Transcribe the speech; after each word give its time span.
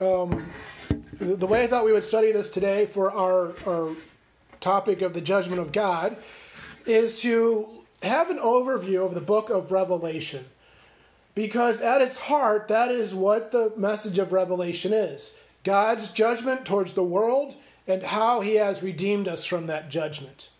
um, 0.00 0.50
the, 1.14 1.36
the 1.36 1.46
way 1.46 1.64
I 1.64 1.66
thought 1.66 1.84
we 1.84 1.92
would 1.92 2.04
study 2.04 2.32
this 2.32 2.48
today 2.48 2.86
for 2.86 3.10
our, 3.12 3.54
our 3.66 3.94
topic 4.60 5.02
of 5.02 5.12
the 5.12 5.20
judgment 5.20 5.60
of 5.60 5.72
God 5.72 6.16
is 6.86 7.20
to 7.22 7.68
have 8.02 8.30
an 8.30 8.38
overview 8.38 9.04
of 9.04 9.14
the 9.14 9.20
book 9.20 9.50
of 9.50 9.70
Revelation. 9.70 10.44
Because 11.34 11.80
at 11.80 12.00
its 12.00 12.18
heart, 12.18 12.68
that 12.68 12.90
is 12.90 13.14
what 13.14 13.52
the 13.52 13.72
message 13.76 14.18
of 14.18 14.32
Revelation 14.32 14.92
is 14.92 15.36
God's 15.62 16.08
judgment 16.08 16.64
towards 16.64 16.94
the 16.94 17.04
world 17.04 17.54
and 17.86 18.02
how 18.02 18.40
he 18.40 18.54
has 18.54 18.82
redeemed 18.82 19.28
us 19.28 19.44
from 19.44 19.66
that 19.66 19.90
judgment. 19.90 20.50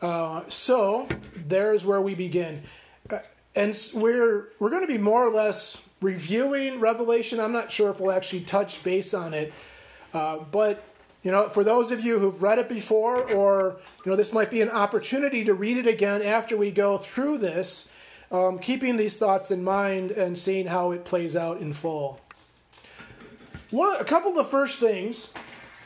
Uh, 0.00 0.42
so, 0.48 1.08
there's 1.34 1.84
where 1.84 2.00
we 2.00 2.14
begin. 2.14 2.62
Uh, 3.10 3.18
and 3.56 3.76
we're, 3.94 4.50
we're 4.60 4.70
going 4.70 4.82
to 4.82 4.92
be 4.92 4.98
more 4.98 5.26
or 5.26 5.30
less 5.30 5.80
reviewing 6.00 6.80
Revelation. 6.80 7.40
I'm 7.40 7.52
not 7.52 7.70
sure 7.70 7.90
if 7.90 8.00
we'll 8.00 8.12
actually 8.12 8.42
touch 8.42 8.82
base 8.82 9.14
on 9.14 9.34
it. 9.34 9.52
Uh, 10.14 10.38
but, 10.38 10.84
you 11.22 11.30
know, 11.30 11.48
for 11.48 11.64
those 11.64 11.90
of 11.90 12.00
you 12.00 12.18
who've 12.18 12.42
read 12.42 12.58
it 12.58 12.68
before, 12.68 13.30
or, 13.30 13.78
you 14.04 14.10
know, 14.10 14.16
this 14.16 14.32
might 14.32 14.50
be 14.50 14.60
an 14.60 14.70
opportunity 14.70 15.44
to 15.44 15.54
read 15.54 15.76
it 15.76 15.86
again 15.86 16.22
after 16.22 16.56
we 16.56 16.70
go 16.70 16.98
through 16.98 17.38
this, 17.38 17.88
um, 18.30 18.58
keeping 18.58 18.96
these 18.96 19.16
thoughts 19.16 19.50
in 19.50 19.62
mind 19.62 20.10
and 20.10 20.38
seeing 20.38 20.66
how 20.66 20.92
it 20.92 21.04
plays 21.04 21.36
out 21.36 21.60
in 21.60 21.72
full. 21.72 22.20
One, 23.70 24.00
a 24.00 24.04
couple 24.04 24.30
of 24.30 24.36
the 24.36 24.44
first 24.44 24.80
things, 24.80 25.34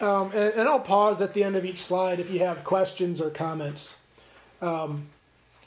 um, 0.01 0.31
and, 0.33 0.55
and, 0.55 0.69
I'll 0.69 0.81
pause 0.81 1.21
at 1.21 1.35
the 1.35 1.43
end 1.43 1.57
of 1.57 1.65
each 1.65 1.81
slide 1.81 2.21
if 2.21 2.31
you 2.31 2.41
have 2.41 2.65
questions 2.65 3.21
or 3.21 3.31
comments. 3.31 3.97
Um, 4.61 5.09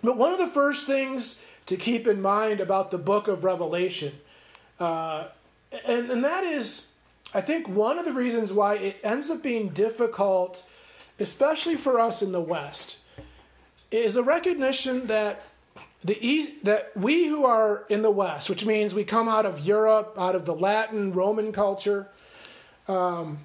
but 0.01 0.17
one 0.17 0.31
of 0.31 0.39
the 0.39 0.47
first 0.47 0.87
things 0.87 1.39
to 1.65 1.75
keep 1.75 2.07
in 2.07 2.21
mind 2.21 2.59
about 2.59 2.91
the 2.91 2.97
book 2.97 3.27
of 3.27 3.43
Revelation, 3.43 4.13
uh, 4.79 5.25
and, 5.85 6.09
and 6.09 6.23
that 6.23 6.43
is, 6.43 6.87
I 7.33 7.41
think, 7.41 7.67
one 7.67 7.99
of 7.99 8.05
the 8.05 8.13
reasons 8.13 8.51
why 8.51 8.75
it 8.75 8.97
ends 9.03 9.29
up 9.29 9.41
being 9.41 9.69
difficult, 9.69 10.63
especially 11.19 11.75
for 11.75 11.99
us 11.99 12.21
in 12.21 12.31
the 12.31 12.41
West, 12.41 12.97
is 13.91 14.15
a 14.15 14.23
recognition 14.23 15.07
that 15.07 15.43
the 16.03 16.53
that 16.63 16.95
we 16.95 17.25
who 17.25 17.45
are 17.45 17.85
in 17.89 18.03
the 18.03 18.11
West, 18.11 18.49
which 18.49 18.65
means 18.65 18.93
we 18.93 19.03
come 19.03 19.27
out 19.27 19.45
of 19.45 19.61
Europe, 19.61 20.13
out 20.17 20.35
of 20.35 20.45
the 20.45 20.53
Latin 20.53 21.13
Roman 21.13 21.51
culture, 21.51 22.09
um, 22.87 23.39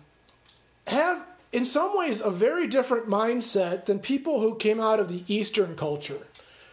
have 0.86 1.24
in 1.52 1.64
some 1.64 1.96
ways 1.96 2.20
a 2.20 2.30
very 2.30 2.66
different 2.66 3.08
mindset 3.08 3.86
than 3.86 3.98
people 3.98 4.40
who 4.40 4.56
came 4.56 4.78
out 4.78 5.00
of 5.00 5.08
the 5.08 5.24
Eastern 5.26 5.74
culture. 5.74 6.20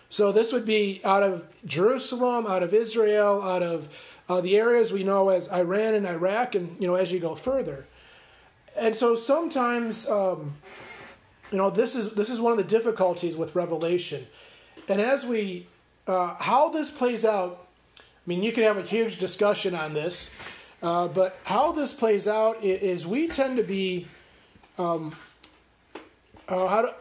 So 0.09 0.31
this 0.31 0.52
would 0.53 0.66
be 0.66 1.02
out 1.03 1.23
of 1.23 1.45
Jerusalem, 1.66 2.45
out 2.47 2.64
of 2.64 2.73
Israel, 2.73 3.42
out 3.42 3.64
of 3.64 3.89
uh, 4.30 4.42
the 4.42 4.58
areas 4.58 4.92
we 4.92 5.03
know 5.03 5.30
as 5.30 5.47
Iran 5.50 5.94
and 5.94 6.06
Iraq, 6.06 6.56
and 6.56 6.75
you 6.80 6.88
know 6.88 6.95
as 6.95 7.11
you 7.11 7.20
go 7.20 7.36
further. 7.36 7.86
And 8.75 8.95
so 8.95 9.16
sometimes, 9.16 10.08
um, 10.08 10.56
you 11.52 11.58
know, 11.58 11.70
this 11.70 11.95
is 11.95 12.11
this 12.11 12.30
is 12.30 12.39
one 12.39 12.52
of 12.52 12.58
the 12.58 12.64
difficulties 12.64 13.36
with 13.36 13.55
Revelation. 13.55 14.28
And 14.88 15.02
as 15.02 15.25
we 15.25 15.67
uh, 16.08 16.36
how 16.36 16.70
this 16.70 16.89
plays 16.92 17.25
out, 17.25 17.67
I 18.00 18.02
mean, 18.25 18.44
you 18.44 18.52
can 18.52 18.64
have 18.64 18.78
a 18.78 18.81
huge 18.81 19.17
discussion 19.20 19.73
on 19.73 19.94
this, 19.94 20.30
uh, 20.81 21.08
but 21.08 21.39
how 21.44 21.72
this 21.72 21.94
plays 21.94 22.28
out 22.28 22.61
is, 22.64 23.08
we 23.08 23.28
tend 23.28 23.58
to 23.58 23.64
be, 23.64 24.08
um, 24.78 25.16
uh, 26.48 26.67
how 26.67 26.81
to, 26.81 26.94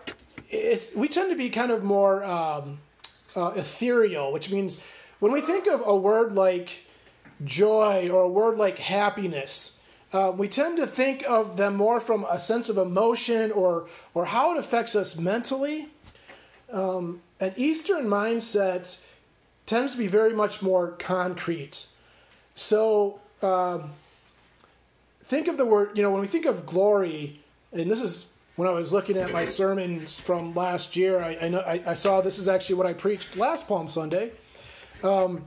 we 0.94 1.08
tend 1.08 1.30
to 1.30 1.36
be 1.36 1.50
kind 1.50 1.70
of 1.70 1.84
more 1.84 2.24
um, 2.24 2.78
uh, 3.34 3.52
ethereal, 3.56 4.32
which 4.32 4.50
means 4.50 4.78
when 5.18 5.32
we 5.32 5.40
think 5.40 5.66
of 5.66 5.82
a 5.84 5.96
word 5.96 6.32
like 6.32 6.85
joy 7.44 8.08
or 8.10 8.22
a 8.22 8.28
word 8.28 8.56
like 8.56 8.78
happiness, 8.78 9.72
uh, 10.12 10.32
we 10.36 10.48
tend 10.48 10.78
to 10.78 10.86
think 10.86 11.24
of 11.28 11.56
them 11.56 11.76
more 11.76 12.00
from 12.00 12.24
a 12.30 12.40
sense 12.40 12.68
of 12.68 12.78
emotion 12.78 13.52
or 13.52 13.88
or 14.14 14.26
how 14.26 14.52
it 14.52 14.58
affects 14.58 14.94
us 14.94 15.16
mentally. 15.16 15.88
Um, 16.72 17.20
an 17.40 17.52
Eastern 17.56 18.06
mindset 18.06 18.98
tends 19.66 19.92
to 19.92 19.98
be 19.98 20.06
very 20.06 20.32
much 20.32 20.62
more 20.62 20.92
concrete. 20.92 21.86
So 22.54 23.20
um, 23.42 23.90
think 25.24 25.48
of 25.48 25.58
the 25.58 25.66
word, 25.66 25.96
you 25.96 26.02
know, 26.02 26.10
when 26.10 26.20
we 26.20 26.26
think 26.26 26.46
of 26.46 26.64
glory, 26.64 27.40
and 27.72 27.90
this 27.90 28.00
is 28.00 28.26
when 28.54 28.66
I 28.68 28.70
was 28.70 28.92
looking 28.92 29.18
at 29.18 29.32
my 29.32 29.44
sermons 29.44 30.18
from 30.18 30.52
last 30.52 30.96
year, 30.96 31.20
I, 31.20 31.36
I 31.42 31.48
know 31.48 31.60
I, 31.60 31.82
I, 31.86 31.94
saw 31.94 32.22
this 32.22 32.38
is 32.38 32.48
actually 32.48 32.76
what 32.76 32.86
I 32.86 32.94
preached 32.94 33.36
last 33.36 33.68
Palm 33.68 33.88
Sunday. 33.88 34.32
Um, 35.02 35.44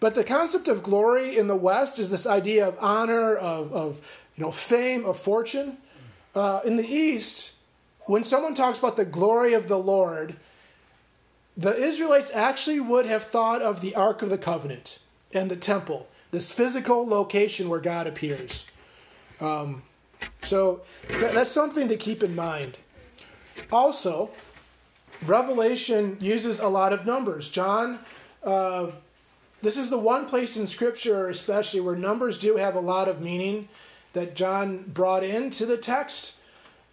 but 0.00 0.14
the 0.14 0.24
concept 0.24 0.66
of 0.66 0.82
glory 0.82 1.36
in 1.36 1.46
the 1.46 1.56
West 1.56 1.98
is 1.98 2.10
this 2.10 2.26
idea 2.26 2.66
of 2.66 2.76
honor, 2.80 3.36
of, 3.36 3.72
of 3.72 4.00
you 4.34 4.42
know, 4.42 4.50
fame, 4.50 5.04
of 5.04 5.18
fortune. 5.18 5.76
Uh, 6.34 6.60
in 6.64 6.76
the 6.76 6.86
East, 6.86 7.52
when 8.06 8.24
someone 8.24 8.54
talks 8.54 8.78
about 8.78 8.96
the 8.96 9.04
glory 9.04 9.52
of 9.52 9.68
the 9.68 9.78
Lord, 9.78 10.36
the 11.56 11.76
Israelites 11.76 12.30
actually 12.32 12.80
would 12.80 13.04
have 13.06 13.24
thought 13.24 13.60
of 13.60 13.82
the 13.82 13.94
Ark 13.94 14.22
of 14.22 14.30
the 14.30 14.38
Covenant 14.38 15.00
and 15.34 15.50
the 15.50 15.56
temple, 15.56 16.08
this 16.30 16.50
physical 16.50 17.06
location 17.06 17.68
where 17.68 17.80
God 17.80 18.06
appears. 18.06 18.64
Um, 19.40 19.82
so 20.40 20.80
that, 21.08 21.34
that's 21.34 21.52
something 21.52 21.88
to 21.88 21.96
keep 21.96 22.22
in 22.22 22.34
mind. 22.34 22.78
Also, 23.70 24.30
Revelation 25.26 26.16
uses 26.20 26.60
a 26.60 26.68
lot 26.68 26.92
of 26.92 27.04
numbers. 27.04 27.48
John, 27.48 27.98
uh, 28.42 28.88
this 29.62 29.76
is 29.76 29.90
the 29.90 29.98
one 29.98 30.26
place 30.26 30.56
in 30.56 30.66
Scripture, 30.66 31.28
especially, 31.28 31.80
where 31.80 31.96
numbers 31.96 32.38
do 32.38 32.56
have 32.56 32.74
a 32.74 32.80
lot 32.80 33.08
of 33.08 33.20
meaning 33.20 33.68
that 34.12 34.34
John 34.34 34.84
brought 34.88 35.22
into 35.22 35.66
the 35.66 35.76
text. 35.76 36.36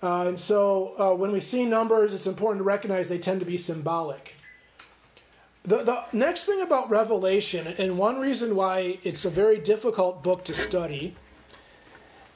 Uh, 0.03 0.27
and 0.27 0.39
so 0.39 0.93
uh, 0.99 1.15
when 1.15 1.31
we 1.31 1.39
see 1.39 1.65
numbers, 1.65 2.13
it's 2.13 2.27
important 2.27 2.59
to 2.59 2.63
recognize 2.63 3.09
they 3.09 3.17
tend 3.17 3.39
to 3.39 3.45
be 3.45 3.57
symbolic. 3.57 4.35
The, 5.63 5.83
the 5.83 6.03
next 6.13 6.45
thing 6.45 6.61
about 6.61 6.89
Revelation, 6.89 7.67
and 7.77 7.97
one 7.97 8.19
reason 8.19 8.55
why 8.55 8.99
it's 9.03 9.25
a 9.25 9.29
very 9.29 9.57
difficult 9.57 10.23
book 10.23 10.45
to 10.45 10.53
study, 10.53 11.15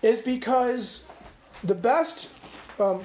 is 0.01 0.19
because 0.19 1.05
the 1.63 1.75
best, 1.75 2.29
um, 2.79 3.03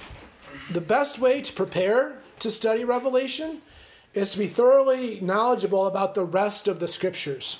the 0.72 0.80
best 0.80 1.18
way 1.18 1.42
to 1.42 1.52
prepare 1.52 2.16
to 2.38 2.50
study 2.50 2.84
Revelation 2.84 3.62
is 4.16 4.30
to 4.30 4.38
be 4.38 4.46
thoroughly 4.46 5.20
knowledgeable 5.20 5.86
about 5.86 6.14
the 6.14 6.24
rest 6.24 6.66
of 6.66 6.80
the 6.80 6.88
scriptures. 6.88 7.58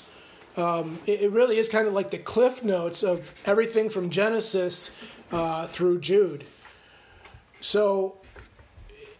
Um, 0.57 0.99
it, 1.05 1.21
it, 1.21 1.31
really 1.31 1.59
is 1.59 1.69
kind 1.69 1.87
of 1.87 1.93
like 1.93 2.09
the 2.09 2.17
cliff 2.17 2.63
notes 2.63 3.03
of 3.03 3.31
everything 3.45 3.91
from 3.91 4.09
Genesis 4.09 4.89
uh, 5.31 5.67
through 5.67 5.99
Jude. 5.99 6.45
So 7.61 8.17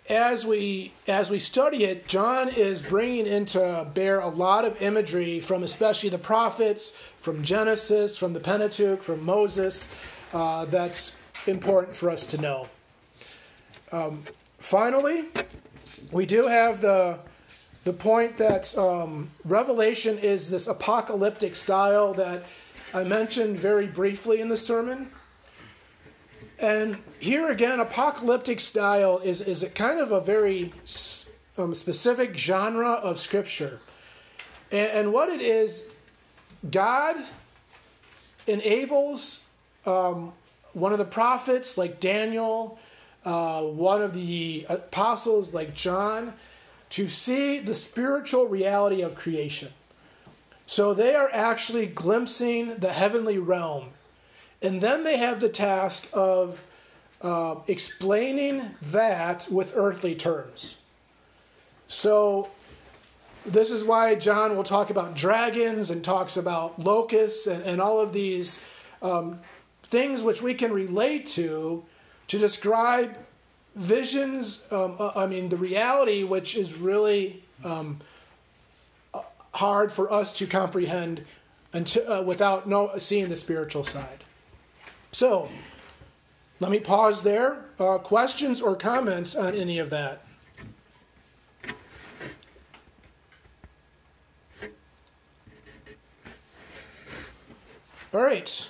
as 0.09 0.47
we 0.47 0.93
as 1.07 1.29
we 1.29 1.37
study 1.37 1.83
it, 1.83 2.07
John 2.07 2.49
is 2.49 2.81
bringing 2.81 3.27
into 3.27 3.87
bear 3.93 4.19
a 4.19 4.29
lot 4.29 4.65
of 4.65 4.81
imagery 4.81 5.39
from 5.39 5.61
especially 5.61 6.09
the 6.09 6.17
prophets, 6.17 6.97
from 7.21 7.43
Genesis, 7.43 8.17
from 8.17 8.33
the 8.33 8.39
Pentateuch, 8.39 9.03
from 9.03 9.23
Moses. 9.23 9.87
Uh, 10.33 10.65
that's 10.65 11.11
important 11.45 11.95
for 11.95 12.09
us 12.09 12.25
to 12.25 12.37
know. 12.39 12.67
Um, 13.91 14.23
finally, 14.57 15.25
we 16.11 16.25
do 16.25 16.47
have 16.47 16.81
the 16.81 17.19
the 17.87 17.93
point 17.93 18.35
that 18.35 18.77
um, 18.77 19.31
Revelation 19.45 20.17
is 20.17 20.49
this 20.49 20.67
apocalyptic 20.67 21.55
style 21.55 22.13
that 22.15 22.43
I 22.93 23.05
mentioned 23.05 23.57
very 23.57 23.87
briefly 23.87 24.41
in 24.41 24.49
the 24.49 24.57
sermon. 24.57 25.09
And 26.59 26.97
here 27.19 27.49
again, 27.49 27.79
apocalyptic 27.79 28.59
style 28.59 29.19
is, 29.19 29.39
is 29.39 29.63
a 29.63 29.69
kind 29.69 30.01
of 30.01 30.11
a 30.11 30.19
very 30.19 30.73
um, 31.57 31.73
specific 31.73 32.37
genre 32.37 32.91
of 32.91 33.21
scripture. 33.21 33.79
And, 34.69 34.89
and, 34.91 35.13
what 35.13 35.29
it 35.29 35.41
is, 35.41 35.85
God 36.69 37.15
enables 38.47 39.43
um, 39.85 40.33
one 40.73 40.91
of 40.91 40.99
the 40.99 41.05
prophets 41.05 41.77
like 41.77 42.01
Daniel, 42.01 42.79
uh, 43.23 43.61
one 43.61 44.01
of 44.01 44.13
the 44.13 44.65
apostles 44.67 45.53
like 45.53 45.73
John, 45.73 46.33
to 46.91 47.07
see 47.07 47.59
the 47.59 47.75
spiritual 47.75 48.47
reality 48.47 49.01
of 49.01 49.15
creation. 49.15 49.69
So 50.65 50.93
they 50.93 51.15
are 51.15 51.29
actually 51.31 51.85
glimpsing 51.85 52.75
the 52.75 52.93
heavenly 52.93 53.37
realm 53.37 53.91
and 54.61 54.81
then 54.81 55.03
they 55.03 55.17
have 55.17 55.39
the 55.39 55.49
task 55.49 56.07
of 56.13 56.65
uh, 57.21 57.55
explaining 57.67 58.71
that 58.81 59.47
with 59.51 59.73
earthly 59.75 60.15
terms. 60.15 60.77
So, 61.87 62.49
this 63.45 63.71
is 63.71 63.83
why 63.83 64.15
John 64.15 64.57
will 64.57 64.63
talk 64.63 64.89
about 64.89 65.15
dragons 65.15 65.89
and 65.89 66.03
talks 66.03 66.35
about 66.35 66.79
locusts 66.79 67.47
and, 67.47 67.63
and 67.63 67.81
all 67.81 67.99
of 67.99 68.11
these 68.11 68.61
um, 69.01 69.39
things 69.83 70.21
which 70.21 70.41
we 70.41 70.53
can 70.53 70.73
relate 70.73 71.27
to 71.27 71.85
to 72.27 72.37
describe 72.37 73.15
visions. 73.77 74.61
Um, 74.71 74.95
uh, 74.99 75.11
I 75.15 75.27
mean, 75.27 75.49
the 75.49 75.57
reality 75.57 76.23
which 76.23 76.55
is 76.55 76.75
really 76.75 77.43
um, 77.63 78.01
hard 79.53 79.91
for 79.91 80.11
us 80.11 80.33
to 80.33 80.47
comprehend 80.47 81.23
until, 81.73 82.11
uh, 82.11 82.21
without 82.21 82.67
no, 82.67 82.97
seeing 82.97 83.29
the 83.29 83.37
spiritual 83.37 83.83
side. 83.83 84.23
So, 85.11 85.49
let 86.59 86.71
me 86.71 86.79
pause 86.79 87.21
there. 87.21 87.65
Uh, 87.79 87.99
questions 87.99 88.61
or 88.61 88.75
comments 88.75 89.35
on 89.35 89.53
any 89.53 89.77
of 89.77 89.89
that? 89.91 90.23
All 98.13 98.21
right. 98.21 98.69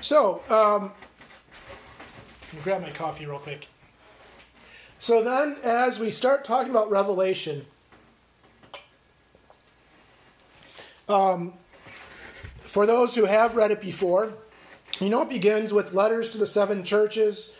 So, 0.00 0.42
um, 0.48 0.92
grab 2.60 2.82
my 2.82 2.90
coffee 2.90 3.26
real 3.26 3.38
quick. 3.38 3.68
So 4.98 5.22
then, 5.22 5.56
as 5.64 5.98
we 5.98 6.10
start 6.12 6.44
talking 6.44 6.70
about 6.70 6.90
Revelation, 6.90 7.66
um, 11.08 11.54
for 12.62 12.86
those 12.86 13.14
who 13.14 13.24
have 13.24 13.56
read 13.56 13.70
it 13.70 13.80
before, 13.80 14.32
you 15.00 15.08
know 15.08 15.22
it 15.22 15.28
begins 15.28 15.72
with 15.72 15.92
letters 15.92 16.28
to 16.30 16.38
the 16.38 16.46
seven 16.46 16.84
churches, 16.84 17.54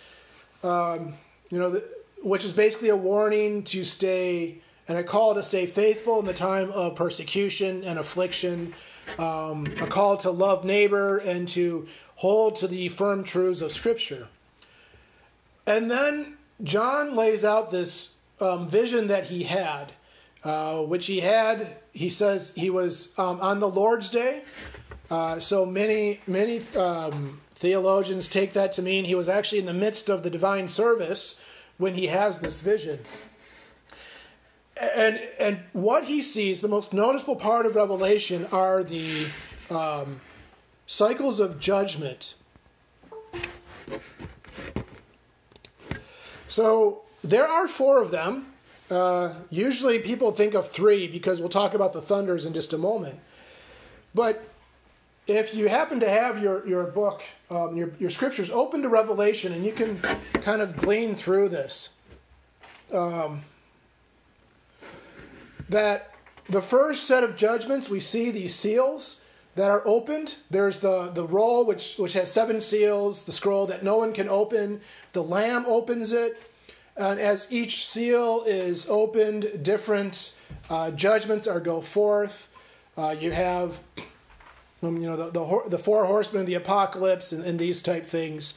um, 0.62 1.14
you 1.50 1.58
know, 1.58 1.70
the, 1.70 1.84
which 2.22 2.44
is 2.44 2.52
basically 2.52 2.90
a 2.90 2.96
warning 2.96 3.64
to 3.64 3.82
stay 3.84 4.62
and 4.88 4.98
a 4.98 5.04
call 5.04 5.34
to 5.34 5.42
stay 5.42 5.66
faithful 5.66 6.20
in 6.20 6.26
the 6.26 6.34
time 6.34 6.70
of 6.72 6.94
persecution 6.94 7.82
and 7.84 7.98
affliction, 7.98 8.74
um, 9.18 9.66
a 9.80 9.86
call 9.86 10.16
to 10.18 10.30
love 10.30 10.64
neighbor 10.64 11.18
and 11.18 11.48
to 11.48 11.86
hold 12.16 12.56
to 12.56 12.68
the 12.68 12.88
firm 12.88 13.24
truths 13.24 13.60
of 13.60 13.72
Scripture. 13.72 14.28
And 15.66 15.90
then 15.90 16.36
John 16.62 17.14
lays 17.14 17.44
out 17.44 17.70
this 17.70 18.10
um, 18.40 18.68
vision 18.68 19.08
that 19.08 19.26
he 19.26 19.44
had, 19.44 19.92
uh, 20.44 20.82
which 20.82 21.06
he 21.06 21.20
had, 21.20 21.76
he 21.92 22.10
says 22.10 22.52
he 22.56 22.70
was 22.70 23.08
um, 23.18 23.40
on 23.40 23.60
the 23.60 23.68
Lord's 23.68 24.10
Day. 24.10 24.42
Uh, 25.10 25.38
so 25.38 25.66
many, 25.66 26.20
many 26.26 26.62
um, 26.76 27.40
theologians 27.54 28.26
take 28.26 28.52
that 28.54 28.72
to 28.72 28.82
mean 28.82 29.04
he 29.04 29.14
was 29.14 29.28
actually 29.28 29.58
in 29.58 29.66
the 29.66 29.74
midst 29.74 30.08
of 30.08 30.22
the 30.22 30.30
divine 30.30 30.68
service 30.68 31.38
when 31.78 31.94
he 31.94 32.06
has 32.06 32.40
this 32.40 32.60
vision. 32.60 32.98
And, 34.76 35.20
and 35.38 35.60
what 35.72 36.04
he 36.04 36.22
sees, 36.22 36.60
the 36.60 36.68
most 36.68 36.92
noticeable 36.92 37.36
part 37.36 37.66
of 37.66 37.76
Revelation 37.76 38.46
are 38.50 38.82
the 38.82 39.26
um, 39.70 40.20
cycles 40.86 41.38
of 41.38 41.60
judgment. 41.60 42.34
So 46.52 47.00
there 47.22 47.48
are 47.48 47.66
four 47.66 48.02
of 48.02 48.10
them. 48.10 48.52
Uh, 48.90 49.32
usually 49.48 49.98
people 50.00 50.32
think 50.32 50.52
of 50.52 50.68
three 50.68 51.08
because 51.08 51.40
we'll 51.40 51.48
talk 51.48 51.72
about 51.72 51.94
the 51.94 52.02
thunders 52.02 52.44
in 52.44 52.52
just 52.52 52.74
a 52.74 52.78
moment. 52.78 53.18
But 54.14 54.46
if 55.26 55.54
you 55.54 55.70
happen 55.70 55.98
to 56.00 56.10
have 56.10 56.42
your, 56.42 56.68
your 56.68 56.84
book, 56.84 57.22
um, 57.48 57.74
your, 57.74 57.92
your 57.98 58.10
scriptures 58.10 58.50
open 58.50 58.82
to 58.82 58.90
Revelation, 58.90 59.54
and 59.54 59.64
you 59.64 59.72
can 59.72 59.98
kind 60.42 60.60
of 60.60 60.76
glean 60.76 61.16
through 61.16 61.48
this, 61.48 61.88
um, 62.92 63.40
that 65.70 66.12
the 66.50 66.60
first 66.60 67.04
set 67.04 67.24
of 67.24 67.34
judgments, 67.34 67.88
we 67.88 67.98
see 67.98 68.30
these 68.30 68.54
seals 68.54 69.21
that 69.54 69.70
are 69.70 69.82
opened. 69.86 70.36
There's 70.50 70.78
the, 70.78 71.10
the 71.10 71.26
roll, 71.26 71.64
which, 71.66 71.96
which 71.96 72.14
has 72.14 72.32
seven 72.32 72.60
seals, 72.60 73.24
the 73.24 73.32
scroll 73.32 73.66
that 73.66 73.82
no 73.82 73.98
one 73.98 74.12
can 74.12 74.28
open. 74.28 74.80
The 75.12 75.22
Lamb 75.22 75.64
opens 75.66 76.12
it. 76.12 76.40
And 76.96 77.18
as 77.18 77.46
each 77.50 77.86
seal 77.86 78.44
is 78.46 78.86
opened, 78.88 79.62
different 79.62 80.34
uh, 80.68 80.90
judgments 80.90 81.46
are 81.46 81.60
go 81.60 81.80
forth. 81.80 82.48
Uh, 82.96 83.14
you 83.18 83.30
have, 83.30 83.80
um, 84.82 85.00
you 85.00 85.08
know, 85.08 85.16
the, 85.16 85.30
the, 85.30 85.70
the, 85.70 85.78
four 85.78 86.04
horsemen 86.04 86.42
of 86.42 86.46
the 86.46 86.54
apocalypse 86.54 87.32
and, 87.32 87.44
and 87.44 87.58
these 87.58 87.80
type 87.82 88.04
things. 88.04 88.54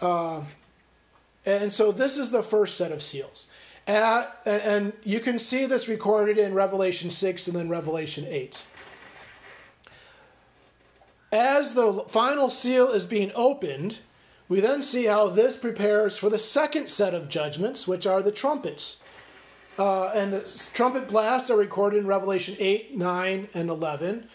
Uh, 0.00 0.42
and 1.44 1.72
so 1.72 1.92
this 1.92 2.16
is 2.16 2.30
the 2.30 2.42
first 2.42 2.76
set 2.76 2.92
of 2.92 3.02
seals. 3.02 3.48
At, 3.86 4.40
and 4.46 4.92
you 5.02 5.20
can 5.20 5.38
see 5.38 5.66
this 5.66 5.88
recorded 5.88 6.38
in 6.38 6.54
Revelation 6.54 7.10
6 7.10 7.48
and 7.48 7.56
then 7.56 7.68
Revelation 7.68 8.26
8. 8.28 8.64
As 11.32 11.74
the 11.74 12.04
final 12.08 12.50
seal 12.50 12.88
is 12.88 13.06
being 13.06 13.30
opened, 13.34 13.98
we 14.48 14.60
then 14.60 14.82
see 14.82 15.06
how 15.06 15.28
this 15.28 15.56
prepares 15.56 16.16
for 16.16 16.28
the 16.28 16.38
second 16.38 16.90
set 16.90 17.14
of 17.14 17.28
judgments, 17.28 17.86
which 17.86 18.06
are 18.06 18.22
the 18.22 18.32
trumpets. 18.32 18.98
Uh, 19.78 20.08
and 20.08 20.32
the 20.32 20.68
trumpet 20.74 21.06
blasts 21.06 21.50
are 21.50 21.56
recorded 21.56 21.98
in 21.98 22.06
Revelation 22.06 22.56
8, 22.58 22.96
9, 22.96 23.48
and 23.54 23.70
11. 23.70 24.28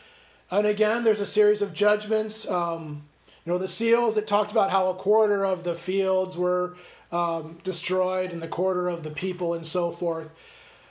And 0.50 0.66
again, 0.66 1.04
there's 1.04 1.20
a 1.20 1.26
series 1.26 1.62
of 1.62 1.74
judgments. 1.74 2.50
Um, 2.50 3.04
you 3.44 3.52
know, 3.52 3.60
the 3.60 3.68
seals, 3.68 4.18
it 4.18 4.26
talked 4.26 4.52
about 4.52 4.72
how 4.72 4.88
a 4.88 4.96
quarter 4.96 5.46
of 5.46 5.66
the 5.66 5.76
fields 5.76 6.38
were 6.38 6.78
um, 7.12 7.60
destroyed 7.64 8.32
and 8.32 8.42
the 8.42 8.48
quarter 8.48 8.88
of 8.88 9.04
the 9.04 9.12
people 9.12 9.54
and 9.54 9.68
so 9.68 9.92
forth. 9.92 10.30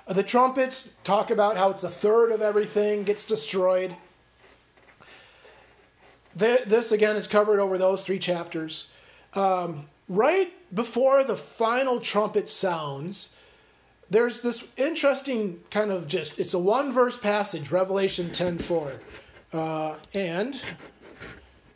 The 0.07 0.23
trumpets 0.23 0.93
talk 1.03 1.31
about 1.31 1.57
how 1.57 1.71
it's 1.71 1.83
a 1.83 1.91
third 1.91 2.31
of 2.31 2.43
everything 2.43 3.05
gets 3.05 3.25
destroyed. 3.25 3.97
This, 6.37 6.91
again, 6.91 7.17
is 7.17 7.27
covered 7.27 7.61
over 7.61 7.79
those 7.79 8.03
three 8.03 8.19
chapters. 8.19 8.89
Um, 9.35 9.87
right 10.09 10.53
before 10.75 11.25
the 11.25 11.37
final 11.37 12.01
trumpet 12.01 12.51
sounds, 12.51 13.35
there's 14.11 14.41
this 14.41 14.65
interesting 14.77 15.61
kind 15.71 15.91
of 15.91 16.09
just, 16.09 16.39
it's 16.39 16.55
a 16.55 16.59
one 16.59 16.93
verse 16.93 17.17
passage, 17.17 17.71
Revelation 17.71 18.31
10 18.31 18.59
4. 18.59 18.93
Uh, 19.53 19.95
and 20.13 20.61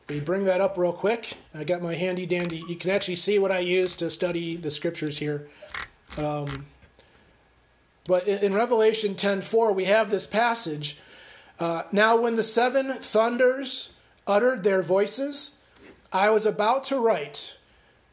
we 0.08 0.20
bring 0.20 0.44
that 0.44 0.60
up 0.60 0.76
real 0.76 0.93
quick, 0.93 1.34
I 1.55 1.64
got 1.64 1.82
my 1.82 1.94
handy 1.94 2.26
dandy, 2.26 2.64
you 2.69 2.76
can 2.76 2.90
actually 2.90 3.16
see 3.16 3.38
what 3.38 3.52
I 3.52 3.60
use 3.60 3.94
to 3.96 4.10
study 4.10 4.56
the 4.56 4.70
scriptures 4.70 5.19
here. 5.19 5.49
Um, 6.16 6.66
but 8.06 8.26
in, 8.26 8.38
in 8.38 8.55
Revelation 8.55 9.14
10 9.14 9.43
4, 9.43 9.72
we 9.72 9.84
have 9.84 10.10
this 10.10 10.26
passage. 10.26 10.99
Uh, 11.60 11.82
now, 11.93 12.16
when 12.16 12.37
the 12.37 12.43
seven 12.43 12.94
thunders, 13.00 13.90
uttered 14.28 14.62
their 14.62 14.82
voices, 14.82 15.56
I 16.12 16.30
was 16.30 16.46
about 16.46 16.84
to 16.84 16.98
write, 16.98 17.56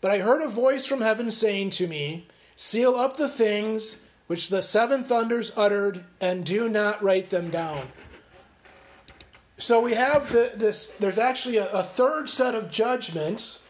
but 0.02 0.10
I 0.10 0.20
heard 0.20 0.42
a 0.42 0.48
voice 0.48 0.86
from 0.86 1.02
heaven 1.02 1.30
saying 1.30 1.72
to 1.72 1.88
me, 1.88 2.28
Seal 2.56 2.96
up 2.96 3.18
the 3.18 3.30
things 3.30 3.98
which 4.28 4.50
the 4.50 4.64
seven 4.64 5.04
thunders 5.04 5.52
uttered, 5.56 6.04
and 6.20 6.46
do 6.46 6.68
not 6.68 7.04
write 7.04 7.30
them 7.30 7.52
down. 7.52 7.90
So 9.58 9.80
we 9.82 9.94
have 9.94 10.32
the, 10.32 10.52
this, 10.56 10.88
there's 11.00 11.20
actually 11.20 11.58
a, 11.58 11.70
a, 11.72 11.84
third 11.84 12.30
set 12.30 12.56
of 12.56 12.72
judgments 12.72 13.62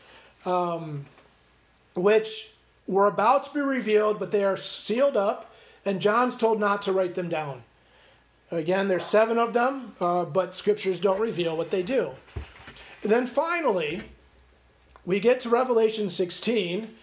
um, 0.46 1.06
which 1.96 2.54
were 2.88 3.08
about 3.08 3.46
to 3.46 3.54
be 3.54 3.60
revealed, 3.60 4.20
but 4.20 4.32
they 4.32 4.44
are 4.44 4.58
sealed 4.58 5.18
up, 5.18 5.54
and 5.84 6.02
John's 6.02 6.36
told 6.36 6.60
not 6.60 6.82
to 6.84 6.92
write 6.92 7.16
them 7.16 7.30
down. 7.30 7.64
Again, 8.52 8.88
there's 8.88 9.06
seven 9.06 9.38
of 9.38 9.54
them, 9.54 9.96
uh, 10.00 10.26
but 10.26 10.56
scriptures 10.56 11.00
don't 11.00 11.20
reveal 11.20 11.58
what 11.58 11.72
they 11.72 11.82
do. 11.82 12.12
And 13.02 13.12
then 13.12 13.28
finally, 13.28 14.04
we 15.06 15.20
get 15.20 15.42
to 15.42 15.50
Revelation 15.50 16.10
16, 16.10 16.94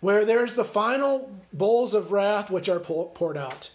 where 0.00 0.24
there's 0.24 0.54
the 0.54 0.64
final 0.64 1.30
bowls 1.52 1.94
of 1.94 2.12
wrath 2.12 2.50
which 2.50 2.68
are 2.68 2.80
poured 2.80 3.36
out. 3.36 3.70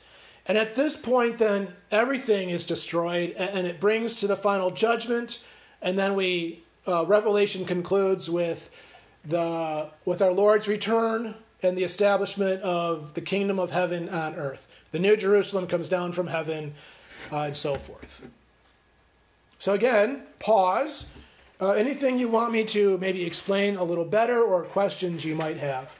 And 0.45 0.57
at 0.57 0.75
this 0.75 0.95
point, 0.95 1.37
then 1.37 1.73
everything 1.91 2.49
is 2.49 2.65
destroyed, 2.65 3.31
and 3.31 3.67
it 3.67 3.79
brings 3.79 4.15
to 4.17 4.27
the 4.27 4.35
final 4.35 4.71
judgment. 4.71 5.43
And 5.81 5.97
then 5.97 6.15
we 6.15 6.63
uh, 6.87 7.05
Revelation 7.07 7.65
concludes 7.65 8.29
with 8.29 8.69
the 9.23 9.91
with 10.05 10.21
our 10.21 10.31
Lord's 10.31 10.67
return 10.67 11.35
and 11.61 11.77
the 11.77 11.83
establishment 11.83 12.61
of 12.63 13.13
the 13.13 13.21
kingdom 13.21 13.59
of 13.59 13.69
heaven 13.69 14.09
on 14.09 14.35
earth. 14.35 14.67
The 14.91 14.99
New 14.99 15.15
Jerusalem 15.15 15.67
comes 15.67 15.89
down 15.89 16.11
from 16.11 16.27
heaven 16.27 16.73
uh, 17.31 17.43
and 17.43 17.57
so 17.57 17.75
forth. 17.75 18.21
So, 19.57 19.73
again, 19.73 20.23
pause. 20.39 21.07
Uh, 21.59 21.71
anything 21.71 22.17
you 22.17 22.27
want 22.27 22.51
me 22.51 22.63
to 22.65 22.97
maybe 22.97 23.23
explain 23.23 23.75
a 23.75 23.83
little 23.83 24.05
better 24.05 24.41
or 24.41 24.63
questions 24.63 25.23
you 25.23 25.35
might 25.35 25.57
have? 25.57 25.95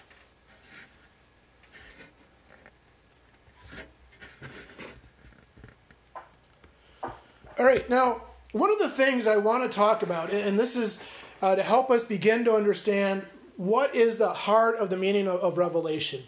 All 7.60 7.66
right, 7.68 7.88
now, 7.88 8.24
one 8.54 8.72
of 8.72 8.80
the 8.80 8.90
things 8.90 9.28
I 9.28 9.38
want 9.38 9.64
to 9.64 9.70
talk 9.70 10.02
about, 10.02 10.32
and 10.32 10.60
this 10.60 10.76
is 10.76 11.00
uh, 11.44 11.54
to 11.54 11.62
help 11.62 11.92
us 11.92 12.04
begin 12.04 12.44
to 12.46 12.56
understand 12.56 13.24
what 13.56 13.94
is 13.94 14.18
the 14.18 14.34
heart 14.34 14.78
of 14.78 14.90
the 14.90 14.98
meaning 14.98 15.28
of, 15.28 15.40
of 15.42 15.58
Revelation. 15.60 16.24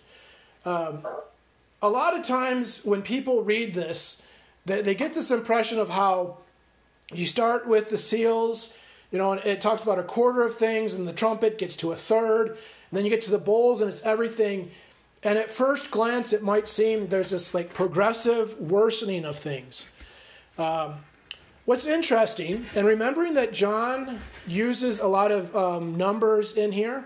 Um, 0.65 1.07
a 1.81 1.89
lot 1.89 2.15
of 2.15 2.23
times 2.23 2.85
when 2.85 3.01
people 3.01 3.43
read 3.43 3.73
this, 3.73 4.21
they, 4.65 4.81
they 4.81 4.95
get 4.95 5.13
this 5.13 5.31
impression 5.31 5.79
of 5.79 5.89
how 5.89 6.37
you 7.13 7.25
start 7.25 7.67
with 7.67 7.89
the 7.89 7.97
seals, 7.97 8.75
you 9.11 9.17
know, 9.17 9.33
and 9.33 9.43
it 9.45 9.61
talks 9.61 9.83
about 9.83 9.99
a 9.99 10.03
quarter 10.03 10.43
of 10.43 10.57
things, 10.57 10.93
and 10.93 11.07
the 11.07 11.13
trumpet 11.13 11.57
gets 11.57 11.75
to 11.77 11.91
a 11.91 11.95
third, 11.95 12.49
and 12.49 12.57
then 12.91 13.03
you 13.03 13.09
get 13.09 13.21
to 13.23 13.31
the 13.31 13.37
bowls, 13.37 13.81
and 13.81 13.89
it's 13.89 14.01
everything. 14.01 14.71
And 15.21 15.37
at 15.37 15.49
first 15.49 15.91
glance, 15.91 16.33
it 16.33 16.43
might 16.43 16.67
seem 16.67 17.07
there's 17.07 17.29
this 17.29 17.53
like 17.53 17.73
progressive 17.73 18.59
worsening 18.59 19.25
of 19.25 19.37
things. 19.37 19.89
Um, 20.57 20.95
what's 21.65 21.85
interesting, 21.85 22.65
and 22.75 22.87
remembering 22.87 23.35
that 23.35 23.53
John 23.53 24.19
uses 24.47 24.99
a 24.99 25.07
lot 25.07 25.31
of 25.31 25.55
um, 25.55 25.95
numbers 25.97 26.53
in 26.53 26.71
here, 26.71 27.05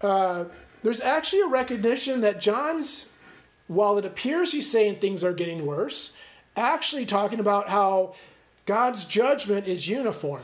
uh, 0.00 0.44
there's 0.82 1.00
actually 1.00 1.42
a 1.42 1.46
recognition 1.46 2.20
that 2.22 2.40
John's, 2.40 3.08
while 3.68 3.96
it 3.98 4.04
appears 4.04 4.52
he's 4.52 4.70
saying 4.70 4.96
things 4.96 5.22
are 5.22 5.32
getting 5.32 5.64
worse, 5.64 6.12
actually 6.56 7.06
talking 7.06 7.40
about 7.40 7.68
how 7.68 8.14
God's 8.66 9.04
judgment 9.04 9.66
is 9.66 9.88
uniform. 9.88 10.42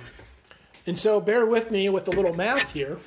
And 0.87 0.99
so 0.99 1.21
bear 1.21 1.45
with 1.47 1.71
me 1.71 1.89
with 1.89 2.09
a 2.09 2.11
little 2.11 2.35
math 2.35 2.73
here. 2.73 2.99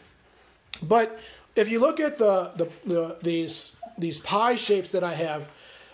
But 0.82 1.20
if 1.56 1.70
you 1.70 1.80
look 1.80 2.00
at 2.00 2.18
the, 2.18 2.52
the, 2.56 2.70
the 2.86 3.18
these 3.22 3.72
these 3.98 4.20
pie 4.20 4.56
shapes 4.56 4.92
that 4.92 5.04
I 5.04 5.14
have, 5.14 5.50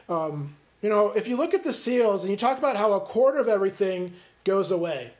um, 0.08 0.56
you 0.82 0.90
know, 0.90 1.12
if 1.12 1.28
you 1.28 1.36
look 1.36 1.54
at 1.54 1.64
the 1.64 1.74
seals 1.74 2.24
and 2.24 2.32
you 2.32 2.38
talk 2.38 2.58
about 2.58 2.78
how 2.78 2.94
a 2.94 3.02
quarter 3.02 3.40
of 3.40 3.48
everything 3.48 4.14
goes 4.44 4.72
away. 4.72 5.12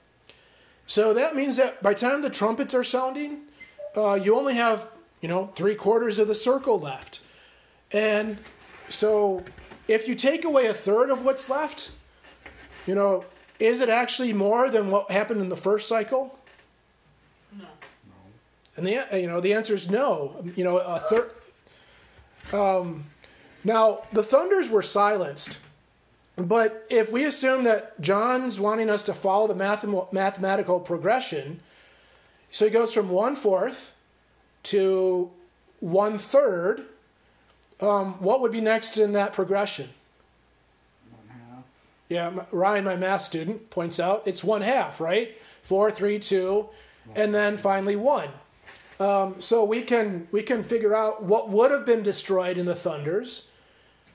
So 0.86 1.14
that 1.14 1.36
means 1.36 1.58
that 1.58 1.84
by 1.84 1.94
the 1.94 2.00
time 2.00 2.22
the 2.22 2.30
trumpets 2.30 2.74
are 2.74 2.84
sounding, 2.84 3.42
uh, 3.96 4.14
you 4.14 4.36
only 4.36 4.54
have, 4.54 4.90
you 5.22 5.28
know, 5.28 5.48
three 5.48 5.76
quarters 5.76 6.20
of 6.20 6.28
the 6.28 6.36
circle 6.36 6.80
left. 6.80 7.20
And 7.92 8.38
so 8.88 9.44
if 9.88 10.08
you 10.08 10.16
take 10.16 10.46
away 10.46 10.68
a 10.68 10.74
third 10.74 11.10
of 11.10 11.24
what's 11.24 11.50
left, 11.50 11.92
you 12.86 12.96
know, 12.96 13.26
is 13.60 13.82
it 13.82 13.90
actually 13.90 14.34
more 14.34 14.70
than 14.70 14.92
what 14.92 15.10
happened 15.12 15.42
in 15.42 15.50
the 15.50 15.58
first 15.58 15.88
cycle? 15.88 16.38
No. 17.58 17.66
And 18.76 18.86
the 18.86 19.20
you 19.20 19.28
know 19.28 19.42
the 19.42 19.54
answer 19.54 19.74
is 19.74 19.90
no. 19.90 20.44
You 20.56 20.64
know 20.64 20.78
a 20.78 21.00
third. 21.00 21.32
Um, 22.54 23.06
now 23.64 24.04
the 24.14 24.24
thunders 24.24 24.70
were 24.70 24.84
silenced, 24.84 25.58
but 26.36 26.86
if 26.90 27.12
we 27.12 27.26
assume 27.26 27.64
that 27.64 28.00
John's 28.00 28.60
wanting 28.60 28.90
us 28.90 29.04
to 29.04 29.14
follow 29.14 29.48
the 29.48 29.56
math- 29.56 30.14
mathematical 30.14 30.80
progression, 30.80 31.60
so 32.52 32.66
he 32.66 32.72
goes 32.72 32.94
from 32.94 33.10
one 33.10 33.36
fourth 33.36 33.94
to 34.64 35.32
one 35.80 36.18
third. 36.18 36.86
Um, 37.80 38.16
what 38.16 38.42
would 38.42 38.52
be 38.52 38.62
next 38.62 38.98
in 38.98 39.14
that 39.14 39.34
progression? 39.34 39.90
One 41.12 41.40
half. 41.40 41.64
Yeah, 42.10 42.46
Ryan, 42.52 42.86
my 42.86 42.96
math 42.96 43.24
student, 43.24 43.70
points 43.70 44.00
out 44.00 44.24
it's 44.26 44.44
one 44.44 44.62
half, 44.62 45.00
right? 45.00 45.38
Four, 45.62 45.92
three, 45.92 46.20
two, 46.20 46.70
and 47.16 47.34
then 47.34 47.58
finally 47.58 47.96
one. 47.96 48.30
Um, 49.00 49.40
so 49.40 49.64
we 49.64 49.84
can 49.84 50.28
we 50.32 50.42
can 50.42 50.64
figure 50.64 50.96
out 50.96 51.24
what 51.24 51.50
would 51.50 51.72
have 51.72 51.86
been 51.86 52.02
destroyed 52.02 52.58
in 52.58 52.66
the 52.66 52.76
thunders. 52.76 53.48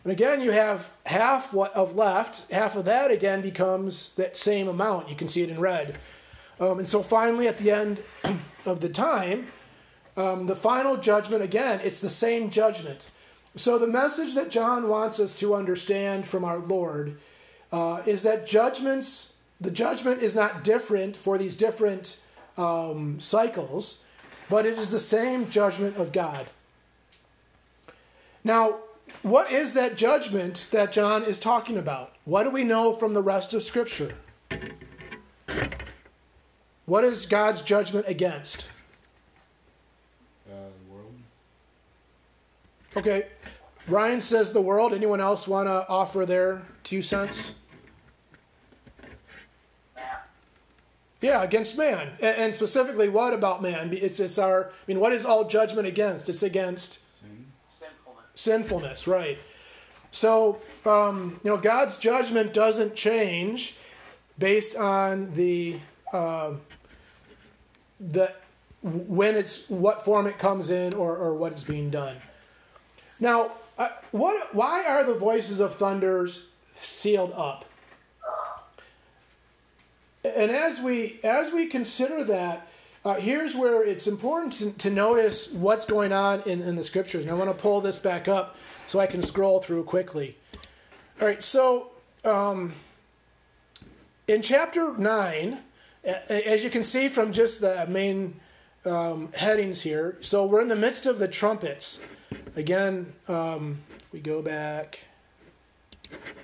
And 0.04 0.12
again, 0.12 0.40
you 0.40 0.50
have 0.50 0.90
half 1.06 1.54
what 1.54 1.72
of 1.74 1.94
left. 1.94 2.50
Half 2.50 2.74
of 2.74 2.84
that 2.86 3.12
again 3.12 3.40
becomes 3.42 4.12
that 4.14 4.36
same 4.36 4.66
amount. 4.66 5.08
You 5.08 5.14
can 5.14 5.28
see 5.28 5.42
it 5.42 5.50
in 5.50 5.60
red. 5.60 5.98
Um, 6.58 6.80
and 6.80 6.88
so 6.88 7.02
finally, 7.02 7.46
at 7.46 7.58
the 7.58 7.70
end 7.70 8.02
of 8.66 8.80
the 8.80 8.88
time, 8.88 9.46
um, 10.16 10.46
the 10.46 10.56
final 10.56 10.96
judgment 10.96 11.42
again, 11.42 11.80
it's 11.84 12.00
the 12.00 12.08
same 12.08 12.50
judgment. 12.50 13.06
So 13.56 13.78
the 13.78 13.86
message 13.86 14.34
that 14.34 14.50
John 14.50 14.88
wants 14.88 15.20
us 15.20 15.34
to 15.36 15.54
understand 15.54 16.26
from 16.26 16.44
our 16.44 16.58
Lord 16.58 17.18
uh, 17.70 18.02
is 18.06 18.22
that 18.22 18.46
judgments, 18.46 19.34
the 19.60 19.70
judgment 19.70 20.22
is 20.22 20.34
not 20.34 20.64
different 20.64 21.16
for 21.16 21.36
these 21.36 21.54
different 21.54 22.20
um, 22.56 23.20
cycles, 23.20 24.00
but 24.48 24.66
it 24.66 24.78
is 24.78 24.90
the 24.90 25.00
same 25.00 25.48
judgment 25.48 25.96
of 25.96 26.12
God. 26.12 26.48
Now, 28.44 28.78
what 29.22 29.52
is 29.52 29.74
that 29.74 29.96
judgment 29.96 30.68
that 30.72 30.92
John 30.92 31.24
is 31.24 31.38
talking 31.38 31.76
about? 31.76 32.14
What 32.24 32.44
do 32.44 32.50
we 32.50 32.64
know 32.64 32.92
from 32.94 33.14
the 33.14 33.22
rest 33.22 33.54
of 33.54 33.62
Scripture? 33.62 34.14
What 36.86 37.04
is 37.04 37.26
God's 37.26 37.62
judgment 37.62 38.06
against? 38.08 38.66
Uh, 40.50 40.54
the 40.54 40.92
world. 40.92 41.14
Okay, 43.02 43.26
Ryan 43.88 44.20
says 44.20 44.52
the 44.52 44.60
world. 44.60 44.94
Anyone 44.94 45.20
else 45.20 45.48
want 45.48 45.66
to 45.66 45.84
offer 45.88 46.24
their 46.24 46.62
two 46.84 47.02
cents? 47.02 47.56
Yeah, 51.20 51.42
against 51.42 51.76
man, 51.76 52.10
and, 52.20 52.36
and, 52.36 52.54
specifically, 52.54 53.08
what 53.08 53.34
about 53.34 53.60
man? 53.60 53.92
It's 53.92 54.20
it's 54.20 54.38
our. 54.38 54.66
I 54.66 54.72
mean, 54.86 55.00
what 55.00 55.12
is 55.12 55.24
all 55.24 55.48
judgment 55.48 55.88
against? 55.88 56.28
It's 56.28 56.44
against 56.44 57.00
Sin. 57.20 57.46
Sinfulness. 57.76 58.24
sinfulness, 58.36 59.06
right? 59.08 59.38
So, 60.12 60.60
um, 60.86 61.40
you 61.42 61.50
know, 61.50 61.56
God's 61.56 61.96
judgment 61.96 62.54
doesn't 62.54 62.94
change 62.94 63.74
based 64.38 64.76
on 64.76 65.34
the 65.34 65.80
uh, 66.12 66.52
the 67.98 68.32
when 68.80 69.34
it's 69.34 69.68
what 69.68 70.04
form 70.04 70.28
it 70.28 70.38
comes 70.38 70.70
in 70.70 70.94
or, 70.94 71.16
or 71.16 71.34
what 71.34 71.52
is 71.52 71.64
being 71.64 71.90
done. 71.90 72.16
Now, 73.22 73.52
uh, 73.78 73.88
what? 74.10 74.52
Why 74.52 74.82
are 74.84 75.04
the 75.04 75.14
voices 75.14 75.60
of 75.60 75.76
thunders 75.76 76.48
sealed 76.74 77.32
up? 77.36 77.64
And 80.24 80.50
as 80.50 80.80
we 80.80 81.20
as 81.22 81.52
we 81.52 81.66
consider 81.66 82.24
that, 82.24 82.66
uh, 83.04 83.14
here's 83.14 83.54
where 83.54 83.84
it's 83.84 84.08
important 84.08 84.54
to, 84.54 84.72
to 84.72 84.90
notice 84.90 85.52
what's 85.52 85.86
going 85.86 86.12
on 86.12 86.42
in, 86.46 86.62
in 86.62 86.74
the 86.74 86.82
scriptures. 86.82 87.22
And 87.22 87.30
I 87.30 87.34
want 87.34 87.48
to 87.48 87.54
pull 87.54 87.80
this 87.80 88.00
back 88.00 88.26
up 88.26 88.56
so 88.88 88.98
I 88.98 89.06
can 89.06 89.22
scroll 89.22 89.60
through 89.60 89.84
quickly. 89.84 90.36
All 91.20 91.28
right, 91.28 91.44
so 91.44 91.92
um, 92.24 92.74
in 94.26 94.42
chapter 94.42 94.98
9, 94.98 95.60
as 96.28 96.64
you 96.64 96.70
can 96.70 96.82
see 96.82 97.08
from 97.08 97.32
just 97.32 97.60
the 97.60 97.86
main 97.88 98.40
um, 98.84 99.30
headings 99.36 99.82
here, 99.82 100.18
so 100.22 100.44
we're 100.44 100.60
in 100.60 100.68
the 100.68 100.74
midst 100.74 101.06
of 101.06 101.20
the 101.20 101.28
trumpets. 101.28 102.00
Again, 102.54 103.14
um, 103.28 103.78
if 103.98 104.12
we 104.12 104.20
go 104.20 104.42
back 104.42 105.04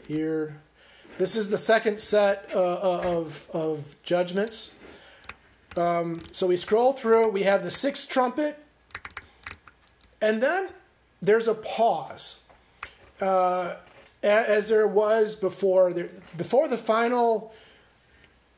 here, 0.07 0.59
this 1.19 1.37
is 1.37 1.51
the 1.51 1.59
second 1.59 2.01
set 2.01 2.49
uh, 2.55 2.59
uh, 2.59 3.03
of, 3.05 3.47
of 3.53 3.97
judgments. 4.03 4.73
Um, 5.77 6.23
so 6.33 6.47
we 6.47 6.57
scroll 6.57 6.95
through, 6.95 7.29
we 7.29 7.43
have 7.43 7.63
the 7.63 7.71
sixth 7.71 8.09
trumpet, 8.09 8.59
and 10.23 10.43
then 10.43 10.71
there's 11.21 11.47
a 11.47 11.55
pause. 11.55 12.41
Uh, 13.21 13.75
as 14.23 14.71
there 14.71 14.89
was 14.89 15.37
before, 15.37 15.93
before 16.39 16.69
the 16.69 16.79
final 16.79 17.53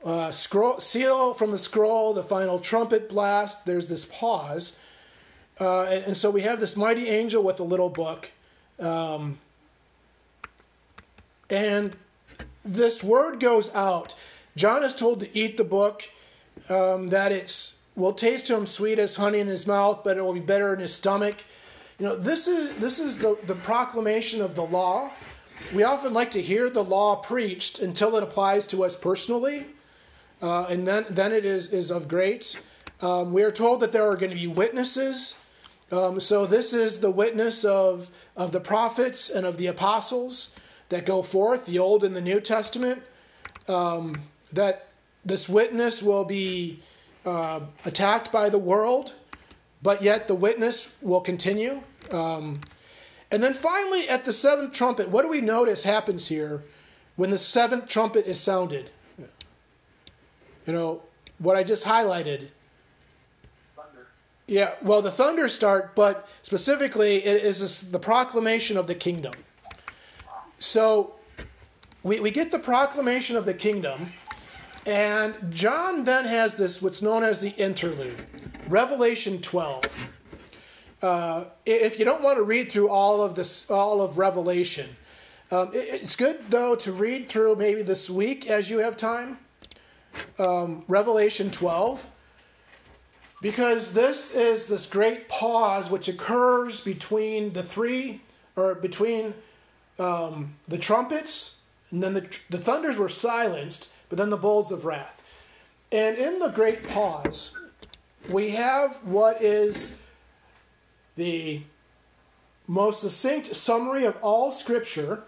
uh, 0.05 0.31
scroll, 0.31 0.79
seal 0.79 1.35
from 1.35 1.51
the 1.51 1.59
scroll, 1.59 2.15
the 2.15 2.23
final 2.23 2.61
trumpet 2.61 3.09
blast, 3.09 3.67
there's 3.67 3.89
this 3.89 4.05
pause. 4.05 4.77
Uh, 5.61 5.83
and, 5.83 6.05
and, 6.05 6.17
so 6.17 6.31
we 6.31 6.41
have 6.41 6.59
this 6.59 6.75
mighty 6.75 7.09
angel 7.09 7.43
with 7.43 7.61
a 7.61 7.63
little 7.63 7.91
book. 7.91 8.31
Um, 8.79 9.39
and 11.51 11.95
this 12.65 13.03
word 13.03 13.41
goes 13.41 13.73
out. 13.75 14.15
John 14.57 14.83
is 14.83 14.95
told 14.95 15.21
to 15.21 15.39
eat 15.39 15.59
the 15.59 15.65
book, 15.65 16.09
um, 16.71 17.11
that 17.11 17.31
it's 17.31 17.75
will 17.97 18.13
taste 18.13 18.47
to 18.47 18.57
him 18.57 18.67
sweet 18.67 18.99
as 18.99 19.17
honey 19.17 19.39
in 19.39 19.47
his 19.47 19.67
mouth, 19.67 20.01
but 20.05 20.17
it 20.17 20.23
will 20.23 20.33
be 20.33 20.41
better 20.41 20.73
in 20.73 20.81
his 20.81 20.95
stomach. 20.95 21.37
You 21.99 22.07
know, 22.07 22.17
this 22.17 22.49
is 22.49 22.75
this 22.79 22.99
is 22.99 23.19
the, 23.19 23.37
the 23.47 23.55
proclamation 23.57 24.41
of 24.41 24.55
the 24.55 24.65
law. 24.65 25.11
We 25.75 25.83
often 25.83 26.15
like 26.15 26.31
to 26.31 26.43
hear 26.43 26.71
the 26.71 26.83
law 26.83 27.17
preached 27.17 27.81
until 27.81 28.17
it 28.17 28.23
applies 28.23 28.67
to 28.69 28.85
us 28.85 28.97
personally, 28.97 29.67
uh, 30.41 30.65
and 30.65 30.87
then 30.87 31.05
then 31.11 31.33
it 31.33 31.45
is 31.45 31.67
is 31.69 31.91
of 31.91 32.09
great. 32.09 32.59
Um, 33.03 33.33
we 33.33 33.43
are 33.43 33.51
told 33.51 33.81
that 33.81 33.93
there 33.93 34.07
are 34.11 34.17
going 34.17 34.31
to 34.31 34.37
be 34.37 34.47
witnesses. 34.47 35.37
Um, 35.93 36.21
so 36.21 36.47
this 36.47 36.73
is 36.73 37.01
the 37.01 37.11
witness 37.11 37.65
of 37.65 38.11
of 38.37 38.53
the 38.53 38.61
prophets 38.61 39.29
and 39.29 39.45
of 39.45 39.57
the 39.57 39.67
apostles 39.67 40.51
that 40.89 41.07
go 41.07 41.23
forth, 41.23 41.67
the 41.67 41.79
Old 41.79 42.05
and 42.05 42.15
the 42.15 42.21
New 42.21 42.41
Testament, 42.41 43.03
um, 43.69 44.23
that 44.53 44.89
this 45.25 45.49
witness 45.49 46.03
will 46.03 46.25
be 46.25 46.81
uh, 47.25 47.61
attacked 47.85 48.33
by 48.33 48.49
the 48.49 48.59
world, 48.59 49.15
but 49.83 50.03
yet 50.03 50.29
the 50.29 50.35
witness 50.35 50.91
will 51.01 51.21
continue. 51.21 51.83
Um, 52.11 52.61
and 53.31 53.43
then 53.43 53.55
finally, 53.55 54.09
at 54.09 54.25
the 54.25 54.33
seventh 54.33 54.73
trumpet, 54.73 55.09
what 55.09 55.23
do 55.23 55.29
we 55.29 55.41
notice 55.41 55.85
happens 55.85 56.29
here 56.29 56.65
when 57.17 57.31
the 57.31 57.39
seventh 57.39 57.87
trumpet 57.87 58.27
is 58.27 58.41
sounded? 58.41 58.91
You 60.67 60.73
know, 60.73 61.03
what 61.39 61.57
I 61.57 61.63
just 61.63 61.85
highlighted. 61.85 62.49
Yeah, 64.51 64.75
well, 64.83 65.01
the 65.01 65.13
thunder 65.13 65.49
start, 65.49 65.95
but 65.95 66.29
specifically, 66.43 67.25
it 67.25 67.45
is 67.45 67.83
the 67.83 68.01
proclamation 68.01 68.77
of 68.77 68.89
the 68.89 68.97
kingdom. 68.97 69.33
So 70.59 71.15
we, 72.03 72.19
we 72.19 72.33
get 72.33 72.51
the 72.51 72.59
proclamation 72.59 73.37
of 73.37 73.47
the 73.47 73.55
kingdom, 73.55 74.09
and 74.85 75.37
John 75.51 76.03
then 76.03 76.25
has 76.25 76.57
this, 76.57 76.83
what's 76.83 77.01
known 77.01 77.23
as 77.23 77.39
the 77.39 77.51
interlude, 77.51 78.27
Revelation 78.67 79.41
12. 79.41 79.85
Uh, 81.01 81.45
if 81.65 82.01
you 82.01 82.05
don't 82.05 82.23
want 82.23 82.37
to 82.39 82.43
read 82.43 82.73
through 82.73 82.89
all 82.89 83.23
of 83.23 83.37
this, 83.37 83.71
all 83.71 84.01
of 84.03 84.19
Revelation, 84.19 84.97
um, 85.53 85.71
it, 85.73 86.03
it's 86.03 86.17
good 86.17 86.51
though 86.51 86.75
to 86.75 86.93
read 86.93 87.29
through 87.29 87.55
maybe 87.55 87.83
this 87.83 88.11
week 88.11 88.49
as 88.49 88.69
you 88.69 88.79
have 88.79 88.97
time. 88.97 89.39
um, 90.41 90.85
Revelation 90.89 91.53
12 91.53 92.05
because 93.41 93.93
this 93.93 94.31
is 94.31 94.67
this 94.67 94.87
great 94.87 95.29
pause 95.29 95.91
which 95.91 96.09
occurs 96.09 96.81
between 96.81 97.53
the 97.53 97.63
three, 97.63 98.21
or 98.57 98.75
between 98.75 99.35
um, 99.99 100.55
the 100.69 100.79
trumpets, 100.79 101.57
and 101.91 102.03
then 102.03 102.15
the, 102.15 102.39
the 102.51 102.59
thunders 102.59 102.97
were 102.97 103.09
silenced, 103.09 103.89
but 104.09 104.19
then 104.19 104.31
the 104.31 104.37
bowls 104.37 104.71
of 104.71 104.85
wrath. 104.85 105.21
And 105.93 106.19
in 106.19 106.39
the 106.39 106.49
great 106.49 106.89
pause, 106.89 107.57
we 108.29 108.51
have 108.51 108.97
what 109.05 109.43
is 109.43 109.97
the 111.17 111.63
most 112.69 113.01
succinct 113.01 113.57
summary 113.57 114.05
of 114.05 114.17
all 114.23 114.53
Scripture 114.53 115.25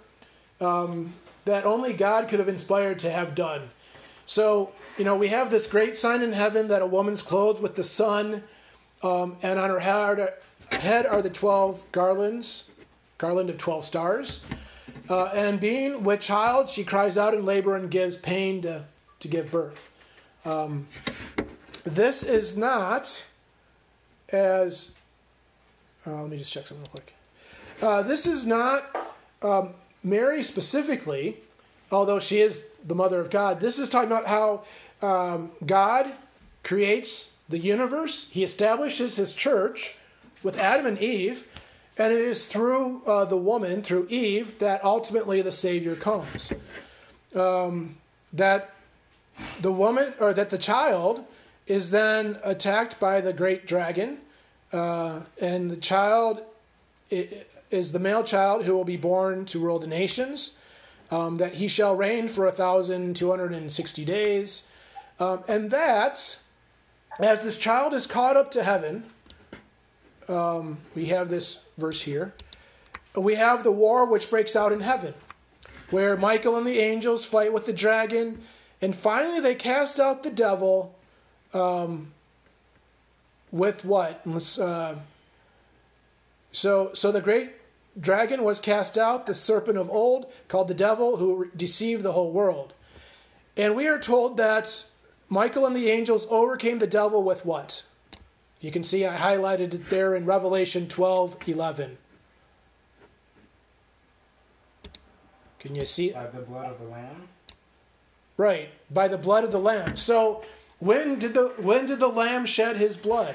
um, 0.60 1.12
that 1.44 1.64
only 1.64 1.92
God 1.92 2.28
could 2.28 2.38
have 2.38 2.48
inspired 2.48 3.00
to 3.00 3.10
have 3.10 3.34
done. 3.34 3.70
So, 4.26 4.72
you 4.98 5.04
know, 5.04 5.16
we 5.16 5.28
have 5.28 5.50
this 5.50 5.66
great 5.66 5.96
sign 5.96 6.22
in 6.22 6.32
heaven 6.32 6.68
that 6.68 6.82
a 6.82 6.86
woman's 6.86 7.22
clothed 7.22 7.60
with 7.60 7.76
the 7.76 7.84
sun, 7.84 8.42
um, 9.02 9.36
and 9.42 9.58
on 9.58 9.70
her 9.70 9.80
head, 9.80 11.06
are 11.06 11.22
the 11.22 11.30
12 11.30 11.90
garlands, 11.92 12.64
garland 13.18 13.50
of 13.50 13.58
12 13.58 13.84
stars. 13.84 14.40
Uh, 15.08 15.26
and 15.34 15.60
being 15.60 16.04
with 16.04 16.20
child, 16.20 16.70
she 16.70 16.84
cries 16.84 17.18
out 17.18 17.34
in 17.34 17.44
labor 17.44 17.76
and 17.76 17.90
gives 17.90 18.16
pain 18.16 18.62
to, 18.62 18.84
to 19.20 19.28
give 19.28 19.50
birth. 19.50 19.90
Um, 20.44 20.86
this 21.84 22.22
is 22.22 22.56
not 22.56 23.24
as. 24.30 24.92
Uh, 26.06 26.22
let 26.22 26.30
me 26.30 26.38
just 26.38 26.52
check 26.52 26.66
something 26.66 26.84
real 26.84 26.90
quick. 26.90 27.14
Uh, 27.80 28.02
this 28.02 28.26
is 28.26 28.46
not 28.46 29.14
um, 29.42 29.74
Mary 30.02 30.42
specifically, 30.42 31.38
although 31.92 32.18
she 32.18 32.40
is 32.40 32.62
the 32.84 32.94
mother 32.94 33.20
of 33.20 33.30
God. 33.30 33.60
This 33.60 33.78
is 33.78 33.88
talking 33.88 34.10
about 34.10 34.26
how 34.26 34.64
um, 35.06 35.52
God 35.64 36.12
creates 36.62 37.30
the 37.48 37.58
universe, 37.58 38.28
He 38.30 38.42
establishes 38.42 39.16
His 39.16 39.34
church 39.34 39.96
with 40.42 40.56
Adam 40.58 40.86
and 40.86 40.98
Eve, 40.98 41.46
and 41.98 42.12
it 42.12 42.20
is 42.20 42.46
through 42.46 43.02
uh, 43.06 43.24
the 43.26 43.36
woman, 43.36 43.82
through 43.82 44.06
Eve, 44.08 44.58
that 44.58 44.82
ultimately 44.84 45.42
the 45.42 45.52
Savior 45.52 45.94
comes. 45.94 46.52
Um, 47.34 47.96
that 48.32 48.70
the 49.60 49.72
woman, 49.72 50.14
or 50.18 50.32
that 50.32 50.50
the 50.50 50.58
child, 50.58 51.24
is 51.66 51.90
then 51.90 52.38
attacked 52.42 52.98
by 52.98 53.20
the 53.20 53.32
great 53.32 53.66
dragon, 53.66 54.18
uh, 54.72 55.20
and 55.40 55.70
the 55.70 55.76
child 55.76 56.42
is 57.10 57.92
the 57.92 57.98
male 57.98 58.24
child 58.24 58.64
who 58.64 58.74
will 58.74 58.84
be 58.84 58.96
born 58.96 59.44
to 59.44 59.58
rule 59.58 59.78
the 59.78 59.86
nations 59.86 60.52
um, 61.12 61.36
that 61.36 61.54
he 61.56 61.68
shall 61.68 61.94
reign 61.94 62.26
for 62.26 62.46
1,260 62.46 64.04
days. 64.06 64.64
Um, 65.20 65.44
and 65.46 65.70
that, 65.70 66.38
as 67.20 67.44
this 67.44 67.58
child 67.58 67.92
is 67.92 68.06
caught 68.06 68.36
up 68.36 68.50
to 68.52 68.64
heaven, 68.64 69.04
um, 70.26 70.78
we 70.94 71.06
have 71.06 71.28
this 71.28 71.60
verse 71.76 72.00
here. 72.00 72.32
We 73.14 73.34
have 73.34 73.62
the 73.62 73.70
war 73.70 74.06
which 74.06 74.30
breaks 74.30 74.56
out 74.56 74.72
in 74.72 74.80
heaven, 74.80 75.12
where 75.90 76.16
Michael 76.16 76.56
and 76.56 76.66
the 76.66 76.78
angels 76.78 77.26
fight 77.26 77.52
with 77.52 77.66
the 77.66 77.74
dragon, 77.74 78.40
and 78.80 78.96
finally 78.96 79.38
they 79.38 79.54
cast 79.54 80.00
out 80.00 80.22
the 80.22 80.30
devil 80.30 80.94
um, 81.52 82.10
with 83.50 83.84
what? 83.84 84.22
Uh, 84.58 84.94
so, 86.52 86.90
so 86.94 87.12
the 87.12 87.20
great 87.20 87.52
dragon 87.98 88.44
was 88.44 88.58
cast 88.58 88.96
out, 88.96 89.26
the 89.26 89.34
serpent 89.34 89.78
of 89.78 89.90
old, 89.90 90.32
called 90.48 90.68
the 90.68 90.74
devil, 90.74 91.16
who 91.16 91.50
deceived 91.56 92.02
the 92.02 92.12
whole 92.12 92.32
world. 92.32 92.74
And 93.56 93.76
we 93.76 93.86
are 93.86 93.98
told 93.98 94.36
that 94.38 94.86
Michael 95.28 95.66
and 95.66 95.76
the 95.76 95.90
angels 95.90 96.26
overcame 96.30 96.78
the 96.78 96.86
devil 96.86 97.22
with 97.22 97.44
what? 97.44 97.84
You 98.60 98.70
can 98.70 98.84
see 98.84 99.04
I 99.04 99.16
highlighted 99.16 99.74
it 99.74 99.90
there 99.90 100.14
in 100.14 100.24
Revelation 100.24 100.88
12 100.88 101.36
11. 101.46 101.98
Can 105.58 105.74
you 105.74 105.84
see? 105.84 106.10
By 106.10 106.26
the 106.26 106.40
blood 106.40 106.70
of 106.70 106.78
the 106.78 106.86
Lamb? 106.86 107.28
Right, 108.36 108.70
by 108.90 109.08
the 109.08 109.18
blood 109.18 109.44
of 109.44 109.52
the 109.52 109.60
Lamb. 109.60 109.96
So 109.96 110.42
when 110.78 111.18
did 111.18 111.34
the 111.34 111.54
when 111.58 111.86
did 111.86 112.00
the 112.00 112.08
Lamb 112.08 112.46
shed 112.46 112.76
his 112.76 112.96
blood? 112.96 113.34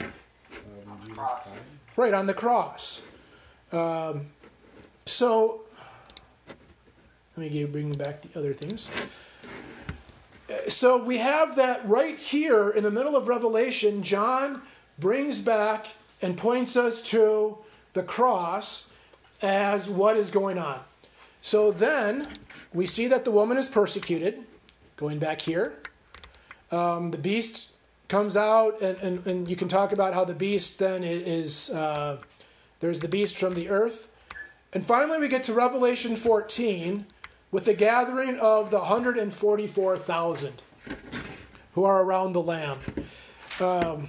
Um, 0.00 1.18
right, 1.96 2.12
on 2.12 2.26
the 2.26 2.34
cross. 2.34 3.00
Um, 3.74 4.26
so, 5.06 5.62
let 7.36 7.50
me 7.50 7.64
bring 7.64 7.92
back 7.92 8.22
the 8.22 8.38
other 8.38 8.54
things. 8.54 8.88
So 10.68 11.02
we 11.02 11.18
have 11.18 11.56
that 11.56 11.86
right 11.88 12.16
here 12.16 12.70
in 12.70 12.84
the 12.84 12.90
middle 12.90 13.16
of 13.16 13.28
Revelation. 13.28 14.02
John 14.02 14.62
brings 14.98 15.38
back 15.38 15.86
and 16.22 16.36
points 16.36 16.76
us 16.76 17.02
to 17.02 17.58
the 17.94 18.02
cross 18.02 18.90
as 19.42 19.88
what 19.88 20.16
is 20.16 20.30
going 20.30 20.58
on. 20.58 20.80
So 21.40 21.72
then 21.72 22.28
we 22.72 22.86
see 22.86 23.08
that 23.08 23.24
the 23.24 23.30
woman 23.30 23.56
is 23.56 23.68
persecuted, 23.68 24.42
going 24.96 25.18
back 25.18 25.40
here. 25.40 25.74
Um, 26.70 27.10
the 27.10 27.18
beast 27.18 27.68
comes 28.08 28.36
out, 28.36 28.80
and, 28.80 28.96
and, 28.98 29.26
and, 29.26 29.48
you 29.48 29.56
can 29.56 29.68
talk 29.68 29.92
about 29.92 30.14
how 30.14 30.24
the 30.24 30.34
beast 30.34 30.78
then 30.78 31.04
is. 31.04 31.70
Uh, 31.70 32.18
there's 32.80 33.00
the 33.00 33.08
beast 33.08 33.36
from 33.36 33.54
the 33.54 33.68
earth. 33.68 34.08
And 34.72 34.84
finally, 34.84 35.18
we 35.18 35.28
get 35.28 35.44
to 35.44 35.54
Revelation 35.54 36.16
14 36.16 37.06
with 37.50 37.64
the 37.64 37.74
gathering 37.74 38.38
of 38.38 38.70
the 38.70 38.78
144,000 38.78 40.62
who 41.74 41.84
are 41.84 42.02
around 42.02 42.32
the 42.32 42.42
Lamb. 42.42 42.78
Um, 43.60 44.08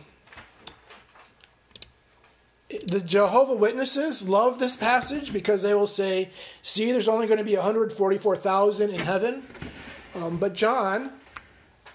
the 2.88 2.99
Jehovah 2.99 3.54
Witnesses 3.54 4.28
love 4.28 4.60
this 4.60 4.75
passage 4.75 5.32
because 5.32 5.62
they 5.62 5.73
will 5.73 5.88
say, 5.88 6.30
see, 6.63 6.91
there's 6.91 7.08
only 7.08 7.28
going 7.28 7.38
to 7.38 7.43
be 7.43 7.56
144,000 7.56 8.89
in 8.89 8.99
heaven. 8.99 9.45
Um, 10.15 10.38
but 10.38 10.54
John, 10.54 11.12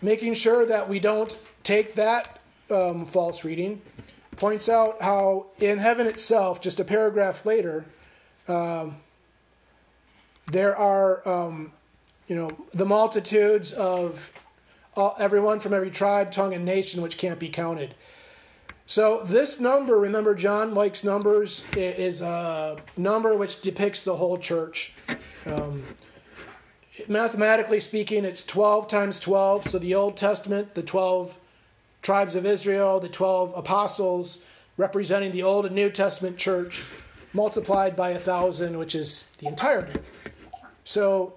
making 0.01 0.35
sure 0.35 0.65
that 0.67 0.89
we 0.89 1.01
don't 1.01 1.37
take 1.63 1.95
that 1.97 2.39
um, 2.71 3.07
false 3.07 3.45
reading, 3.45 3.83
points 4.41 4.71
out 4.71 5.03
how 5.03 5.49
in 5.59 5.77
heaven 5.77 6.07
itself, 6.07 6.63
just 6.63 6.81
a 6.81 6.85
paragraph 6.85 7.45
later, 7.45 7.85
um, 8.49 8.97
there 10.51 10.75
are, 10.75 11.29
um, 11.29 11.73
you 12.27 12.35
know, 12.35 12.51
the 12.73 12.87
multitudes 12.87 13.71
of 13.75 14.33
all, 14.97 15.15
everyone 15.19 15.61
from 15.61 15.75
every 15.75 15.91
tribe, 15.91 16.33
tongue, 16.33 16.55
and 16.55 16.65
nation 16.65 17.03
which 17.03 17.19
can't 17.19 17.39
be 17.39 17.51
counted. 17.51 17.95
So 18.87 19.23
this 19.25 19.61
number, 19.61 19.99
remember, 19.99 20.35
John 20.35 20.75
likes 20.75 21.05
numbers, 21.05 21.65
is 21.77 22.23
a 22.23 22.79
number 22.97 23.37
which 23.37 23.61
depicts 23.61 24.01
the 24.01 24.17
whole 24.17 24.39
church. 24.39 24.95
Um, 25.45 25.85
mathematically 27.09 27.79
speaking, 27.79 28.25
it's 28.25 28.43
12 28.43 28.89
times 28.89 29.21
12. 29.21 29.69
So 29.69 29.79
the 29.79 29.95
Old 29.95 30.17
Testament, 30.17 30.75
the 30.75 30.83
12 30.83 31.37
tribes 32.03 32.35
of 32.35 32.47
Israel, 32.47 33.01
the 33.01 33.09
12 33.09 33.53
apostles 33.57 34.43
representing 34.77 35.33
the 35.33 35.43
Old 35.43 35.67
and 35.67 35.75
New 35.75 35.91
Testament 35.91 36.39
church, 36.39 36.83
multiplied 37.33 37.95
by 37.97 38.11
a 38.11 38.19
thousand, 38.19 38.79
which 38.79 38.95
is 38.95 39.27
the 39.39 39.47
entirety. 39.47 39.99
So, 40.85 41.35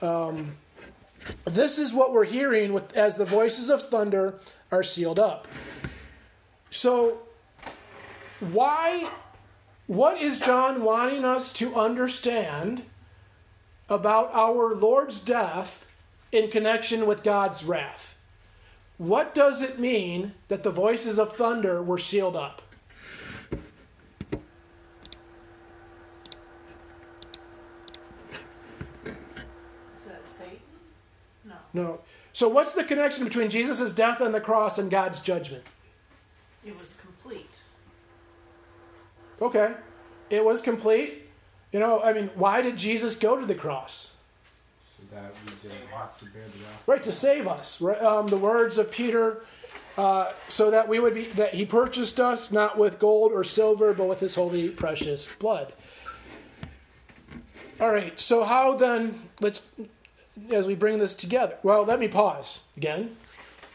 um, 0.00 0.56
this 1.44 1.78
is 1.78 1.92
what 1.92 2.12
we're 2.12 2.24
hearing 2.24 2.72
with, 2.72 2.94
as 2.94 3.16
the 3.16 3.24
voices 3.24 3.70
of 3.70 3.88
thunder 3.88 4.38
are 4.70 4.82
sealed 4.82 5.18
up. 5.18 5.48
So, 6.70 7.18
why, 8.40 9.10
what 9.86 10.20
is 10.20 10.38
John 10.38 10.82
wanting 10.82 11.24
us 11.24 11.52
to 11.54 11.74
understand 11.74 12.82
about 13.88 14.30
our 14.32 14.74
Lord's 14.74 15.20
death 15.20 15.86
in 16.32 16.50
connection 16.50 17.06
with 17.06 17.22
God's 17.22 17.64
wrath? 17.64 18.15
What 18.98 19.34
does 19.34 19.60
it 19.60 19.78
mean 19.78 20.32
that 20.48 20.62
the 20.62 20.70
voices 20.70 21.18
of 21.18 21.36
thunder 21.36 21.82
were 21.82 21.98
sealed 21.98 22.34
up? 22.34 22.62
Is 29.04 30.04
that 30.06 30.26
Satan? 30.26 30.58
No. 31.44 31.54
No. 31.74 32.00
So, 32.32 32.48
what's 32.48 32.72
the 32.72 32.84
connection 32.84 33.24
between 33.24 33.50
Jesus' 33.50 33.92
death 33.92 34.20
on 34.20 34.32
the 34.32 34.40
cross 34.40 34.78
and 34.78 34.90
God's 34.90 35.20
judgment? 35.20 35.64
It 36.64 36.72
was 36.78 36.94
complete. 37.00 37.50
Okay. 39.42 39.74
It 40.30 40.44
was 40.44 40.60
complete. 40.62 41.28
You 41.72 41.80
know, 41.80 42.02
I 42.02 42.14
mean, 42.14 42.30
why 42.34 42.62
did 42.62 42.76
Jesus 42.78 43.14
go 43.14 43.38
to 43.38 43.44
the 43.44 43.54
cross? 43.54 44.12
That 45.12 45.32
we 45.44 45.52
didn't 45.68 45.88
have 45.88 46.18
to 46.18 46.24
bear 46.26 46.42
the 46.42 46.64
wrath. 46.64 46.82
Right, 46.86 47.02
to 47.02 47.12
save 47.12 47.46
us. 47.46 47.80
Right? 47.80 48.00
Um, 48.02 48.26
the 48.26 48.36
words 48.36 48.76
of 48.78 48.90
Peter, 48.90 49.44
uh, 49.96 50.32
so 50.48 50.70
that 50.70 50.88
we 50.88 50.98
would 50.98 51.14
be, 51.14 51.26
that 51.26 51.54
he 51.54 51.64
purchased 51.64 52.20
us 52.20 52.50
not 52.52 52.76
with 52.76 52.98
gold 52.98 53.32
or 53.32 53.44
silver, 53.44 53.94
but 53.94 54.08
with 54.08 54.20
his 54.20 54.34
holy, 54.34 54.68
precious 54.68 55.28
blood. 55.38 55.72
All 57.80 57.92
right, 57.92 58.18
so 58.18 58.44
how 58.44 58.74
then, 58.74 59.22
let's, 59.40 59.62
as 60.50 60.66
we 60.66 60.74
bring 60.74 60.98
this 60.98 61.14
together? 61.14 61.58
Well, 61.62 61.84
let 61.84 62.00
me 62.00 62.08
pause 62.08 62.60
again. 62.76 63.16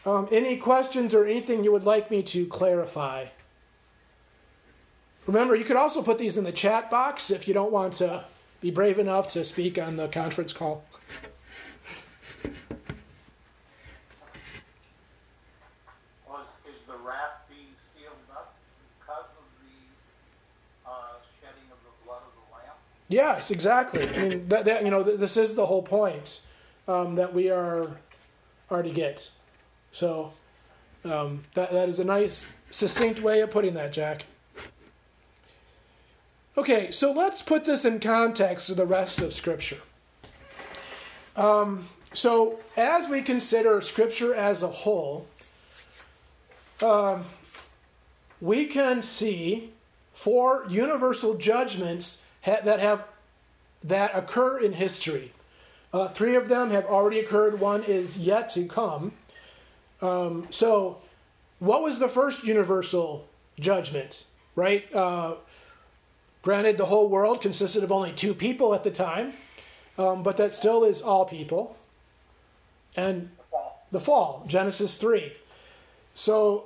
Um, 0.04 0.28
any 0.32 0.56
questions 0.56 1.14
or 1.14 1.24
anything 1.24 1.62
you 1.62 1.70
would 1.70 1.84
like 1.84 2.10
me 2.10 2.22
to 2.24 2.46
clarify? 2.46 3.26
Remember, 5.26 5.54
you 5.54 5.64
could 5.64 5.76
also 5.76 6.02
put 6.02 6.18
these 6.18 6.36
in 6.36 6.42
the 6.42 6.52
chat 6.52 6.90
box 6.90 7.30
if 7.30 7.46
you 7.46 7.54
don't 7.54 7.70
want 7.70 7.94
to 7.94 8.24
be 8.62 8.70
brave 8.70 8.98
enough 8.98 9.28
to 9.28 9.44
speak 9.44 9.76
on 9.76 9.96
the 9.96 10.06
conference 10.08 10.52
call. 10.52 10.84
Was, 16.28 16.46
is 16.64 16.86
the 16.86 16.96
raft 17.04 17.50
being 17.50 17.74
sealed 17.76 18.14
up 18.32 18.54
because 19.00 19.26
of 19.26 19.44
the, 19.60 20.88
uh, 20.88 20.92
shedding 21.40 21.68
of 21.72 21.78
the 21.82 22.06
blood 22.06 22.22
of 22.24 22.32
the 22.34 22.54
lamb? 22.54 22.76
Yes, 23.08 23.50
exactly. 23.50 24.08
I 24.08 24.28
mean, 24.28 24.48
that, 24.48 24.64
that 24.64 24.84
you 24.84 24.90
know, 24.90 25.02
th- 25.02 25.18
this 25.18 25.36
is 25.36 25.56
the 25.56 25.66
whole 25.66 25.82
point 25.82 26.40
um, 26.86 27.16
that 27.16 27.34
we 27.34 27.50
are 27.50 27.96
are 28.70 28.82
to 28.82 28.90
get. 28.90 29.28
So 29.90 30.32
um, 31.04 31.42
that 31.54 31.72
that 31.72 31.88
is 31.88 31.98
a 31.98 32.04
nice, 32.04 32.46
succinct 32.70 33.20
way 33.20 33.40
of 33.40 33.50
putting 33.50 33.74
that, 33.74 33.92
Jack. 33.92 34.24
Okay, 36.56 36.90
so 36.90 37.12
let's 37.12 37.40
put 37.40 37.64
this 37.64 37.86
in 37.86 37.98
context 37.98 38.68
of 38.68 38.76
the 38.76 38.84
rest 38.84 39.22
of 39.22 39.32
Scripture. 39.32 39.80
Um, 41.34 41.88
so, 42.12 42.58
as 42.76 43.08
we 43.08 43.22
consider 43.22 43.80
Scripture 43.80 44.34
as 44.34 44.62
a 44.62 44.68
whole, 44.68 45.26
um, 46.82 47.24
we 48.42 48.66
can 48.66 49.00
see 49.00 49.70
four 50.12 50.66
universal 50.68 51.34
judgments 51.34 52.20
ha- 52.42 52.60
that 52.64 52.80
have 52.80 53.06
that 53.82 54.14
occur 54.14 54.58
in 54.58 54.74
history. 54.74 55.32
Uh, 55.90 56.08
three 56.08 56.36
of 56.36 56.50
them 56.50 56.70
have 56.70 56.84
already 56.84 57.18
occurred. 57.18 57.60
One 57.60 57.82
is 57.82 58.18
yet 58.18 58.50
to 58.50 58.66
come. 58.66 59.12
Um, 60.02 60.48
so, 60.50 60.98
what 61.60 61.82
was 61.82 61.98
the 61.98 62.10
first 62.10 62.44
universal 62.44 63.26
judgment? 63.58 64.26
Right. 64.54 64.94
Uh, 64.94 65.36
granted, 66.42 66.76
the 66.76 66.86
whole 66.86 67.08
world 67.08 67.40
consisted 67.40 67.82
of 67.82 67.90
only 67.90 68.12
two 68.12 68.34
people 68.34 68.74
at 68.74 68.84
the 68.84 68.90
time, 68.90 69.32
um, 69.98 70.22
but 70.22 70.36
that 70.36 70.52
still 70.52 70.84
is 70.84 71.00
all 71.00 71.24
people. 71.24 71.76
And 72.96 73.30
the 73.90 74.00
fall, 74.00 74.44
Genesis 74.46 74.96
three. 74.96 75.32
So 76.14 76.64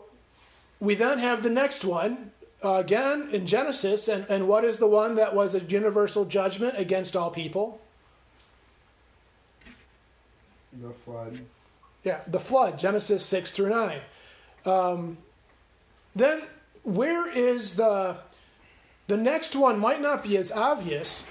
we 0.81 0.95
then 0.95 1.19
have 1.19 1.43
the 1.43 1.51
next 1.51 1.85
one, 1.85 2.33
uh, 2.65 2.75
again 2.75 3.29
in 3.33 3.47
Genesis, 3.47 4.09
and, 4.09 4.27
and 4.29 4.49
what 4.49 4.65
is 4.65 4.79
the 4.79 4.87
one 4.87 5.15
that 5.17 5.35
was 5.35 5.55
a 5.55 5.61
universal 5.61 6.25
judgment 6.25 6.75
against 6.79 7.15
all 7.15 7.31
people? 7.31 7.81
The 10.73 10.91
flood. 11.05 11.41
Yeah, 12.05 12.21
the 12.27 12.41
flood, 12.41 12.79
Genesis 12.79 13.25
6 13.25 13.51
through 13.51 13.71
9. 13.71 14.01
Um, 14.65 15.19
then, 16.15 16.43
where 16.83 17.31
is 17.31 17.75
the. 17.75 18.17
The 19.07 19.17
next 19.17 19.55
one 19.55 19.79
might 19.79 20.01
not 20.01 20.25
be 20.25 20.37
as 20.37 20.51
obvious, 20.51 21.25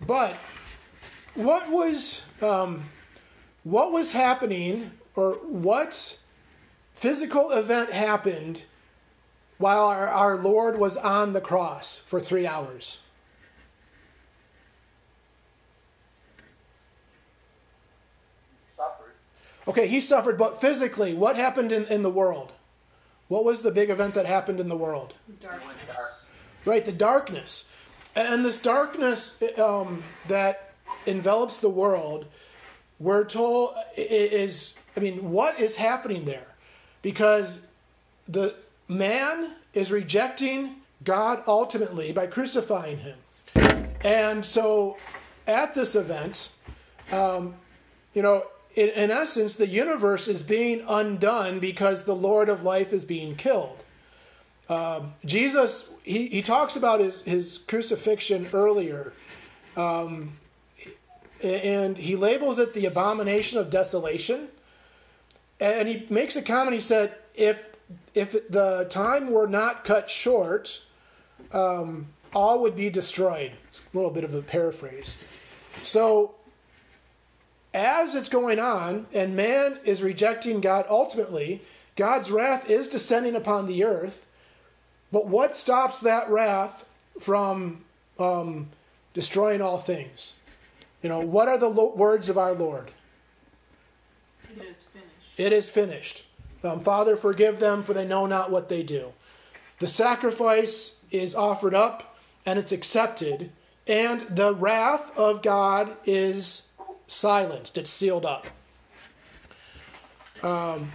but 0.00 0.34
what 1.34 1.70
was 1.70 2.22
um, 2.40 2.84
what 3.64 3.90
was 3.90 4.12
happening, 4.12 4.92
or 5.16 5.32
what 5.42 6.18
physical 6.94 7.50
event 7.50 7.90
happened 7.90 8.62
while 9.58 9.86
our, 9.86 10.08
our 10.08 10.36
Lord 10.36 10.78
was 10.78 10.96
on 10.96 11.32
the 11.32 11.40
cross 11.40 11.98
for 11.98 12.20
three 12.20 12.46
hours? 12.46 13.00
Okay, 19.68 19.88
he 19.88 20.00
suffered, 20.00 20.38
but 20.38 20.60
physically, 20.60 21.12
what 21.12 21.34
happened 21.34 21.72
in, 21.72 21.86
in 21.86 22.02
the 22.02 22.10
world? 22.10 22.52
What 23.26 23.44
was 23.44 23.62
the 23.62 23.72
big 23.72 23.90
event 23.90 24.14
that 24.14 24.26
happened 24.26 24.60
in 24.60 24.68
the 24.68 24.76
world? 24.76 25.14
Dark. 25.88 26.15
Right, 26.66 26.84
the 26.84 26.92
darkness. 26.92 27.68
And 28.16 28.44
this 28.44 28.58
darkness 28.58 29.40
um, 29.56 30.02
that 30.26 30.72
envelops 31.06 31.60
the 31.60 31.70
world, 31.70 32.26
we're 32.98 33.24
told 33.24 33.74
is, 33.96 34.74
I 34.96 35.00
mean, 35.00 35.30
what 35.30 35.60
is 35.60 35.76
happening 35.76 36.24
there? 36.24 36.46
Because 37.02 37.60
the 38.26 38.54
man 38.88 39.52
is 39.74 39.92
rejecting 39.92 40.76
God 41.04 41.44
ultimately 41.46 42.10
by 42.10 42.26
crucifying 42.26 42.98
him. 42.98 43.18
And 44.02 44.44
so 44.44 44.96
at 45.46 45.74
this 45.74 45.94
event, 45.94 46.50
um, 47.12 47.54
you 48.12 48.22
know, 48.22 48.44
in, 48.74 48.88
in 48.88 49.10
essence, 49.10 49.54
the 49.54 49.68
universe 49.68 50.26
is 50.26 50.42
being 50.42 50.84
undone 50.88 51.60
because 51.60 52.04
the 52.04 52.16
Lord 52.16 52.48
of 52.48 52.64
life 52.64 52.92
is 52.92 53.04
being 53.04 53.36
killed. 53.36 53.84
Um, 54.68 55.14
Jesus, 55.24 55.84
he, 56.02 56.26
he 56.26 56.42
talks 56.42 56.76
about 56.76 57.00
his, 57.00 57.22
his 57.22 57.58
crucifixion 57.58 58.48
earlier, 58.52 59.12
um, 59.76 60.36
and 61.42 61.96
he 61.96 62.16
labels 62.16 62.58
it 62.58 62.74
the 62.74 62.86
abomination 62.86 63.58
of 63.58 63.70
desolation. 63.70 64.48
And 65.60 65.88
he 65.88 66.06
makes 66.10 66.36
a 66.36 66.42
comment. 66.42 66.74
He 66.74 66.80
said, 66.80 67.14
if 67.34 67.64
if 68.14 68.32
the 68.50 68.86
time 68.90 69.30
were 69.30 69.46
not 69.46 69.84
cut 69.84 70.10
short, 70.10 70.82
um, 71.52 72.08
all 72.34 72.60
would 72.60 72.74
be 72.74 72.90
destroyed. 72.90 73.52
It's 73.68 73.82
a 73.92 73.96
little 73.96 74.10
bit 74.10 74.24
of 74.24 74.34
a 74.34 74.42
paraphrase. 74.42 75.18
So, 75.82 76.34
as 77.72 78.14
it's 78.14 78.28
going 78.28 78.58
on, 78.58 79.06
and 79.12 79.36
man 79.36 79.78
is 79.84 80.02
rejecting 80.02 80.60
God 80.60 80.86
ultimately, 80.88 81.62
God's 81.94 82.30
wrath 82.30 82.68
is 82.68 82.88
descending 82.88 83.34
upon 83.34 83.66
the 83.66 83.84
earth. 83.84 84.26
But 85.16 85.28
what 85.28 85.56
stops 85.56 86.00
that 86.00 86.28
wrath 86.28 86.84
from 87.18 87.86
um, 88.18 88.68
destroying 89.14 89.62
all 89.62 89.78
things? 89.78 90.34
You 91.00 91.08
know, 91.08 91.20
what 91.20 91.48
are 91.48 91.56
the 91.56 91.70
lo- 91.70 91.94
words 91.96 92.28
of 92.28 92.36
our 92.36 92.52
Lord? 92.52 92.90
It 94.44 94.60
is 94.60 94.82
finished. 94.92 95.38
It 95.38 95.52
is 95.54 95.70
finished. 95.70 96.26
Um, 96.62 96.80
Father, 96.80 97.16
forgive 97.16 97.60
them, 97.60 97.82
for 97.82 97.94
they 97.94 98.06
know 98.06 98.26
not 98.26 98.50
what 98.50 98.68
they 98.68 98.82
do. 98.82 99.14
The 99.78 99.88
sacrifice 99.88 100.98
is 101.10 101.34
offered 101.34 101.72
up 101.72 102.18
and 102.44 102.58
it's 102.58 102.72
accepted, 102.72 103.50
and 103.86 104.20
the 104.28 104.52
wrath 104.52 105.16
of 105.16 105.40
God 105.40 105.96
is 106.04 106.64
silenced. 107.06 107.78
It's 107.78 107.88
sealed 107.88 108.26
up. 108.26 108.48
Um, 110.42 110.92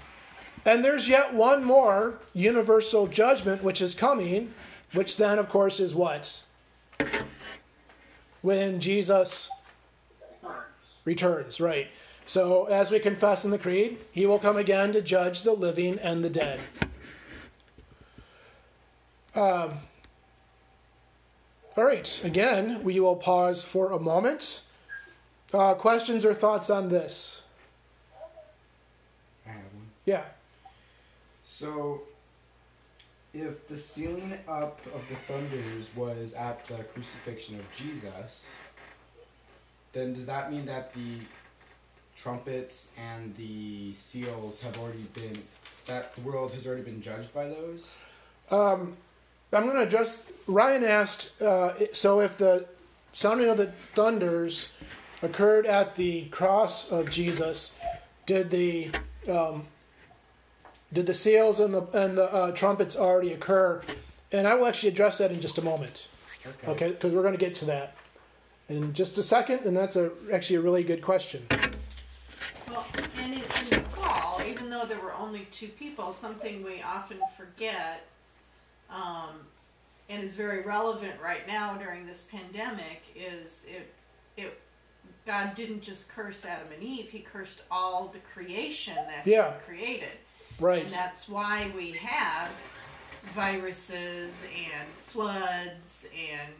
and 0.65 0.83
there's 0.85 1.09
yet 1.09 1.33
one 1.33 1.63
more 1.63 2.19
universal 2.33 3.07
judgment 3.07 3.63
which 3.63 3.81
is 3.81 3.95
coming, 3.95 4.53
which 4.93 5.17
then, 5.17 5.39
of 5.39 5.49
course, 5.49 5.79
is 5.79 5.95
what? 5.95 6.43
When 8.41 8.79
Jesus 8.79 9.49
Returns. 11.03 11.59
right. 11.59 11.87
So, 12.27 12.65
as 12.65 12.91
we 12.91 12.99
confess 12.99 13.43
in 13.43 13.51
the 13.51 13.57
Creed, 13.57 13.97
he 14.11 14.25
will 14.25 14.39
come 14.39 14.55
again 14.55 14.93
to 14.93 15.01
judge 15.01 15.41
the 15.41 15.53
living 15.53 15.97
and 15.99 16.23
the 16.23 16.29
dead. 16.29 16.59
Um, 19.33 19.79
all 21.75 21.85
right, 21.85 22.21
again, 22.23 22.83
we 22.83 22.99
will 22.99 23.15
pause 23.15 23.63
for 23.63 23.91
a 23.91 23.99
moment. 23.99 24.61
Uh, 25.53 25.73
questions 25.73 26.23
or 26.23 26.33
thoughts 26.33 26.69
on 26.69 26.89
this? 26.89 27.41
I 29.45 29.49
have 29.49 29.63
one. 29.73 29.89
Yeah. 30.05 30.23
So, 31.61 32.01
if 33.35 33.67
the 33.67 33.77
sealing 33.77 34.33
up 34.47 34.79
of 34.95 35.03
the 35.09 35.15
thunders 35.27 35.95
was 35.95 36.33
at 36.33 36.65
the 36.65 36.77
crucifixion 36.85 37.59
of 37.59 37.65
Jesus, 37.71 38.47
then 39.93 40.15
does 40.15 40.25
that 40.25 40.51
mean 40.51 40.65
that 40.65 40.91
the 40.95 41.19
trumpets 42.15 42.89
and 42.97 43.35
the 43.35 43.93
seals 43.93 44.59
have 44.61 44.75
already 44.79 45.05
been 45.13 45.39
that 45.85 46.15
the 46.15 46.21
world 46.21 46.51
has 46.53 46.65
already 46.65 46.81
been 46.81 46.99
judged 46.99 47.31
by 47.31 47.47
those? 47.47 47.93
Um, 48.49 48.97
I'm 49.53 49.67
going 49.67 49.85
to 49.85 49.87
just. 49.87 50.31
Ryan 50.47 50.83
asked, 50.83 51.39
uh, 51.43 51.73
so 51.93 52.21
if 52.21 52.39
the 52.39 52.65
sounding 53.13 53.51
of 53.51 53.57
the 53.57 53.71
thunders 53.93 54.69
occurred 55.21 55.67
at 55.67 55.95
the 55.95 56.25
cross 56.29 56.91
of 56.91 57.11
Jesus, 57.11 57.73
did 58.25 58.49
the 58.49 58.89
um, 59.29 59.67
did 60.93 61.05
the 61.05 61.13
seals 61.13 61.59
and 61.59 61.73
the 61.73 61.81
and 61.97 62.17
the 62.17 62.31
uh, 62.33 62.51
trumpets 62.51 62.95
already 62.95 63.33
occur? 63.33 63.81
And 64.31 64.47
I 64.47 64.55
will 64.55 64.67
actually 64.67 64.89
address 64.89 65.17
that 65.17 65.31
in 65.31 65.41
just 65.41 65.57
a 65.57 65.61
moment. 65.61 66.07
Okay, 66.67 66.89
because 66.91 67.13
we're 67.13 67.21
going 67.21 67.33
to 67.33 67.39
get 67.39 67.53
to 67.55 67.65
that 67.65 67.95
in 68.69 68.93
just 68.93 69.17
a 69.17 69.23
second, 69.23 69.65
and 69.65 69.75
that's 69.75 69.95
a 69.95 70.11
actually 70.31 70.55
a 70.55 70.61
really 70.61 70.83
good 70.83 71.01
question. 71.01 71.45
Well, 72.69 72.85
and 73.17 73.33
in, 73.33 73.39
in 73.39 73.69
the 73.69 73.81
fall, 73.95 74.41
even 74.47 74.69
though 74.69 74.85
there 74.85 74.99
were 74.99 75.13
only 75.13 75.47
two 75.51 75.67
people, 75.67 76.13
something 76.13 76.63
we 76.63 76.81
often 76.81 77.19
forget, 77.37 78.07
um, 78.89 79.35
and 80.09 80.23
is 80.23 80.35
very 80.35 80.61
relevant 80.61 81.13
right 81.21 81.45
now 81.47 81.75
during 81.75 82.07
this 82.07 82.27
pandemic, 82.31 83.01
is 83.15 83.63
it 83.67 83.93
it 84.37 84.59
God 85.25 85.53
didn't 85.53 85.81
just 85.81 86.09
curse 86.09 86.45
Adam 86.45 86.71
and 86.73 86.81
Eve; 86.81 87.09
He 87.09 87.19
cursed 87.19 87.63
all 87.69 88.07
the 88.07 88.19
creation 88.33 88.95
that 88.95 89.27
Yeah. 89.27 89.53
He 89.53 89.65
created, 89.65 90.17
Right. 90.61 90.83
and 90.83 90.91
that's 90.91 91.27
why 91.27 91.71
we 91.75 91.91
have 91.93 92.51
viruses 93.33 94.33
and 94.45 94.87
floods 95.07 96.05
and 96.31 96.53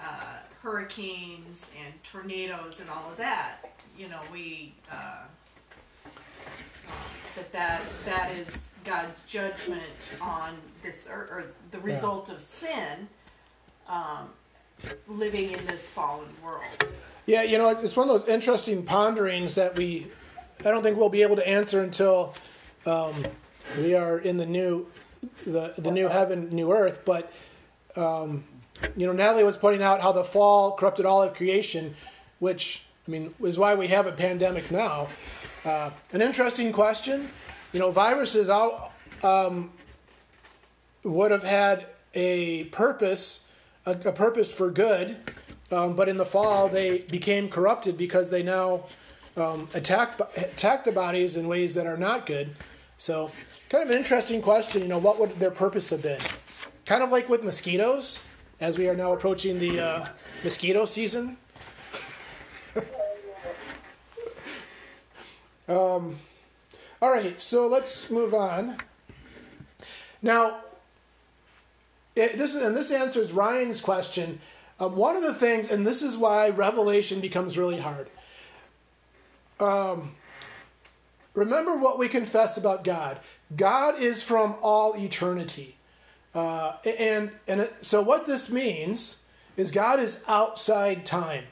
uh, 0.00 0.38
hurricanes 0.62 1.70
and 1.84 1.92
tornadoes 2.02 2.80
and 2.80 2.90
all 2.90 3.10
of 3.10 3.16
that. 3.18 3.72
You 3.96 4.08
know, 4.08 4.20
we 4.32 4.74
uh, 4.90 5.24
that 7.34 7.52
that 7.52 7.82
that 8.04 8.32
is 8.32 8.66
God's 8.84 9.24
judgment 9.24 9.82
on 10.20 10.56
this, 10.82 11.08
or, 11.10 11.22
or 11.30 11.44
the 11.72 11.78
result 11.80 12.28
of 12.28 12.40
sin, 12.40 13.08
um, 13.88 14.30
living 15.08 15.50
in 15.50 15.66
this 15.66 15.88
fallen 15.88 16.28
world. 16.42 16.62
Yeah, 17.26 17.42
you 17.42 17.58
know, 17.58 17.68
it's 17.68 17.96
one 17.96 18.08
of 18.08 18.20
those 18.20 18.28
interesting 18.28 18.84
ponderings 18.84 19.56
that 19.56 19.76
we, 19.76 20.06
I 20.60 20.64
don't 20.64 20.84
think 20.84 20.96
we'll 20.96 21.08
be 21.08 21.22
able 21.22 21.34
to 21.36 21.46
answer 21.46 21.82
until 21.82 22.34
um, 22.86 23.24
we 23.78 23.94
are 23.94 24.18
in 24.18 24.36
the 24.36 24.46
new, 24.46 24.86
the 25.44 25.74
the 25.78 25.90
new 25.90 26.08
heaven, 26.08 26.48
new 26.54 26.72
earth. 26.72 27.00
But 27.04 27.32
um, 27.96 28.44
you 28.96 29.06
know, 29.06 29.12
Natalie 29.12 29.44
was 29.44 29.56
pointing 29.56 29.82
out 29.82 30.00
how 30.00 30.12
the 30.12 30.24
fall 30.24 30.76
corrupted 30.76 31.06
all 31.06 31.22
of 31.22 31.34
creation, 31.34 31.94
which 32.38 32.82
I 33.06 33.10
mean 33.10 33.34
is 33.42 33.58
why 33.58 33.74
we 33.74 33.88
have 33.88 34.06
a 34.06 34.12
pandemic 34.12 34.70
now. 34.70 35.08
Uh, 35.64 35.90
an 36.12 36.22
interesting 36.22 36.72
question. 36.72 37.30
You 37.72 37.80
know, 37.80 37.90
viruses 37.90 38.48
out 38.48 38.92
um, 39.22 39.72
would 41.02 41.30
have 41.30 41.42
had 41.42 41.86
a 42.14 42.64
purpose, 42.64 43.46
a, 43.84 43.92
a 43.92 44.12
purpose 44.12 44.52
for 44.52 44.70
good. 44.70 45.16
Um, 45.72 45.96
but 45.96 46.08
in 46.08 46.16
the 46.16 46.24
fall, 46.24 46.68
they 46.68 46.98
became 46.98 47.48
corrupted 47.48 47.98
because 47.98 48.30
they 48.30 48.42
now 48.42 48.84
um, 49.36 49.68
attack 49.74 50.18
attack 50.36 50.84
the 50.84 50.92
bodies 50.92 51.36
in 51.36 51.48
ways 51.48 51.74
that 51.74 51.86
are 51.86 51.96
not 51.96 52.24
good. 52.24 52.54
So, 52.98 53.30
kind 53.68 53.84
of 53.84 53.90
an 53.90 53.96
interesting 53.98 54.40
question. 54.40 54.82
You 54.82 54.88
know, 54.88 54.98
what 54.98 55.18
would 55.20 55.38
their 55.38 55.50
purpose 55.50 55.90
have 55.90 56.02
been? 56.02 56.20
Kind 56.86 57.02
of 57.02 57.10
like 57.10 57.28
with 57.28 57.44
mosquitoes, 57.44 58.20
as 58.60 58.78
we 58.78 58.88
are 58.88 58.96
now 58.96 59.12
approaching 59.12 59.58
the 59.58 59.80
uh, 59.80 60.06
mosquito 60.42 60.86
season. 60.86 61.36
um, 65.68 66.16
all 67.02 67.10
right, 67.10 67.38
so 67.40 67.66
let's 67.66 68.10
move 68.10 68.32
on. 68.32 68.78
Now, 70.22 70.62
it, 72.14 72.38
this 72.38 72.54
and 72.54 72.74
this 72.74 72.90
answers 72.90 73.32
Ryan's 73.32 73.82
question. 73.82 74.40
Um, 74.80 74.96
one 74.96 75.16
of 75.16 75.22
the 75.22 75.34
things, 75.34 75.68
and 75.68 75.86
this 75.86 76.02
is 76.02 76.16
why 76.16 76.48
Revelation 76.48 77.20
becomes 77.20 77.58
really 77.58 77.78
hard. 77.78 78.08
Um, 79.60 80.14
remember 81.36 81.76
what 81.76 81.98
we 82.00 82.08
confess 82.08 82.56
about 82.56 82.82
God. 82.82 83.20
God 83.54 84.00
is 84.00 84.24
from 84.24 84.56
all 84.60 84.96
eternity, 84.96 85.76
uh, 86.34 86.78
and 86.84 87.30
and 87.46 87.60
it, 87.60 87.74
so 87.82 88.02
what 88.02 88.26
this 88.26 88.50
means 88.50 89.18
is 89.56 89.70
God 89.70 90.00
is 90.00 90.20
outside 90.26 91.06
time. 91.06 91.44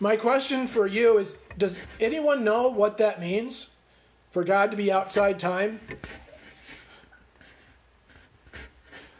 My 0.00 0.16
question 0.16 0.66
for 0.66 0.86
you 0.86 1.18
is: 1.18 1.36
Does 1.58 1.80
anyone 2.00 2.42
know 2.44 2.68
what 2.68 2.96
that 2.98 3.20
means? 3.20 3.70
For 4.30 4.44
God 4.44 4.70
to 4.70 4.76
be 4.76 4.92
outside 4.92 5.38
time? 5.38 5.80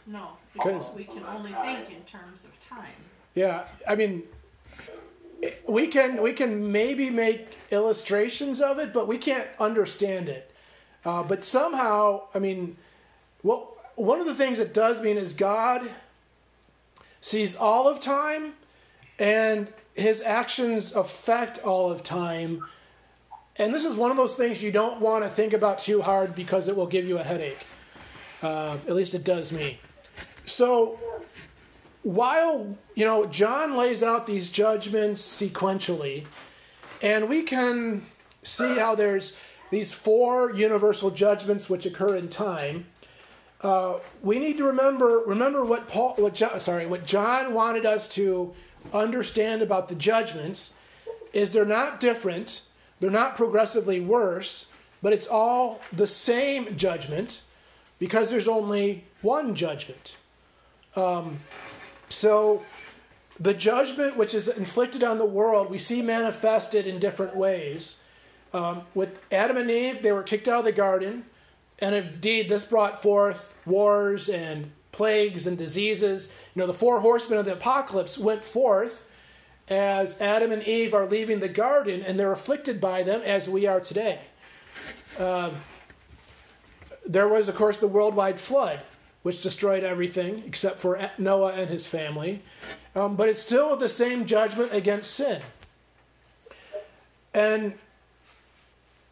No, 0.05 0.37
because 0.53 0.91
we 0.95 1.03
can 1.03 1.23
only 1.25 1.51
think 1.51 1.89
in 1.89 2.01
terms 2.03 2.45
of 2.45 2.51
time. 2.59 2.93
Yeah, 3.35 3.65
I 3.87 3.95
mean, 3.95 4.23
we 5.67 5.87
can 5.87 6.21
we 6.21 6.33
can 6.33 6.71
maybe 6.71 7.09
make 7.09 7.47
illustrations 7.71 8.61
of 8.61 8.79
it, 8.79 8.93
but 8.93 9.07
we 9.07 9.17
can't 9.17 9.47
understand 9.59 10.29
it. 10.29 10.51
Uh, 11.05 11.23
but 11.23 11.45
somehow, 11.45 12.21
I 12.33 12.39
mean, 12.39 12.77
what 13.41 13.67
one 13.95 14.19
of 14.19 14.25
the 14.25 14.35
things 14.35 14.59
it 14.59 14.73
does 14.73 15.01
mean 15.01 15.17
is 15.17 15.33
God 15.33 15.89
sees 17.21 17.55
all 17.55 17.87
of 17.87 17.99
time, 17.99 18.53
and 19.19 19.67
His 19.93 20.21
actions 20.21 20.93
affect 20.93 21.59
all 21.59 21.91
of 21.91 22.03
time. 22.03 22.65
And 23.57 23.73
this 23.73 23.85
is 23.85 23.95
one 23.95 24.11
of 24.11 24.17
those 24.17 24.35
things 24.35 24.61
you 24.61 24.71
don't 24.71 25.01
want 25.01 25.23
to 25.23 25.29
think 25.29 25.53
about 25.53 25.79
too 25.79 26.01
hard 26.01 26.35
because 26.35 26.67
it 26.67 26.75
will 26.75 26.85
give 26.85 27.05
you 27.05 27.17
a 27.17 27.23
headache. 27.23 27.65
Uh, 28.43 28.77
at 28.87 28.93
least 28.93 29.15
it 29.15 29.23
does 29.23 29.51
me. 29.51 29.79
So 30.45 30.99
while 32.07 32.77
you 32.95 33.03
know 33.03 33.25
John 33.25 33.75
lays 33.75 34.01
out 34.01 34.25
these 34.25 34.49
judgments 34.49 35.21
sequentially, 35.21 36.25
and 37.01 37.27
we 37.27 37.43
can 37.43 38.05
see 38.43 38.77
how 38.77 38.95
there's 38.95 39.33
these 39.71 39.93
four 39.93 40.53
universal 40.53 41.11
judgments 41.11 41.69
which 41.69 41.85
occur 41.85 42.15
in 42.15 42.29
time. 42.29 42.85
Uh, 43.59 43.95
we 44.21 44.39
need 44.39 44.55
to 44.55 44.63
remember 44.63 45.19
remember 45.25 45.65
what 45.65 45.89
Paul, 45.89 46.13
what 46.17 46.33
John, 46.33 46.57
sorry, 46.61 46.85
what 46.85 47.05
John 47.05 47.53
wanted 47.53 47.85
us 47.85 48.07
to 48.09 48.53
understand 48.93 49.61
about 49.61 49.89
the 49.89 49.95
judgments 49.95 50.75
is 51.33 51.51
they're 51.51 51.65
not 51.65 51.99
different, 51.99 52.61
they're 53.01 53.09
not 53.09 53.35
progressively 53.35 53.99
worse, 53.99 54.67
but 55.01 55.11
it's 55.11 55.27
all 55.27 55.81
the 55.91 56.07
same 56.07 56.77
judgment 56.77 57.41
because 57.99 58.29
there's 58.29 58.47
only 58.47 59.03
one 59.21 59.55
judgment. 59.55 60.15
So, 62.09 62.63
the 63.39 63.53
judgment 63.53 64.17
which 64.17 64.33
is 64.33 64.47
inflicted 64.47 65.03
on 65.03 65.17
the 65.17 65.25
world, 65.25 65.69
we 65.69 65.77
see 65.77 66.01
manifested 66.01 66.87
in 66.87 66.99
different 66.99 67.35
ways. 67.35 67.99
Um, 68.53 68.83
with 68.95 69.19
Adam 69.31 69.57
and 69.57 69.69
Eve, 69.69 70.01
they 70.01 70.11
were 70.11 70.23
kicked 70.23 70.47
out 70.47 70.59
of 70.59 70.65
the 70.65 70.71
garden, 70.71 71.25
and 71.79 71.93
indeed, 71.93 72.49
this 72.49 72.65
brought 72.65 73.01
forth 73.01 73.53
wars 73.65 74.29
and 74.29 74.71
plagues 74.91 75.45
and 75.45 75.57
diseases. 75.57 76.33
You 76.55 76.61
know, 76.61 76.67
the 76.67 76.73
four 76.73 77.01
horsemen 77.01 77.37
of 77.37 77.45
the 77.45 77.53
apocalypse 77.53 78.17
went 78.17 78.43
forth 78.43 79.03
as 79.67 80.19
Adam 80.21 80.51
and 80.51 80.63
Eve 80.63 80.93
are 80.93 81.05
leaving 81.05 81.39
the 81.39 81.49
garden, 81.49 82.01
and 82.01 82.19
they're 82.19 82.31
afflicted 82.31 82.79
by 82.79 83.03
them 83.03 83.21
as 83.21 83.49
we 83.49 83.67
are 83.67 83.79
today. 83.79 84.21
Um, 85.19 85.55
there 87.05 87.27
was, 87.27 87.49
of 87.49 87.55
course, 87.55 87.77
the 87.77 87.87
worldwide 87.87 88.39
flood, 88.39 88.79
which 89.27 89.41
destroyed 89.41 89.83
everything 89.83 90.41
except 90.45 90.79
for 90.79 90.97
Noah 91.17 91.51
and 91.51 91.69
his 91.69 91.85
family. 91.85 92.41
Um, 92.95 93.17
but 93.17 93.27
it's 93.27 93.41
still 93.41 93.75
the 93.75 93.89
same 93.89 94.25
judgment 94.25 94.73
against 94.73 95.11
sin. 95.11 95.41
And 97.33 97.73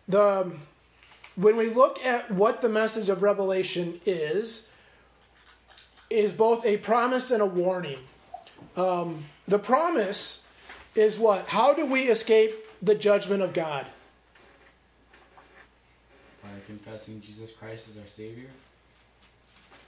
the 0.08 0.54
when 1.36 1.58
we 1.58 1.67
look 1.67 1.99
at 2.01 2.32
what 2.32 2.62
the 2.62 2.69
message 2.69 3.10
of 3.10 3.23
Revelation 3.23 3.99
is, 4.06 4.69
is 6.10 6.32
both 6.32 6.65
a 6.65 6.78
promise 6.78 7.30
and 7.30 7.41
a 7.41 7.45
warning. 7.45 7.99
Um, 8.78 9.25
the 9.49 9.60
promise 9.60 10.43
is 10.95 11.19
what? 11.19 11.49
How 11.49 11.73
do 11.73 11.86
we 11.86 12.04
escape 12.04 12.56
the 12.82 12.95
judgment 12.95 13.43
of 13.43 13.51
God? 13.51 13.86
By 16.41 16.47
confessing 16.65 17.19
Jesus 17.19 17.51
Christ 17.51 17.89
as 17.89 17.97
our 17.97 18.08
Savior. 18.08 18.47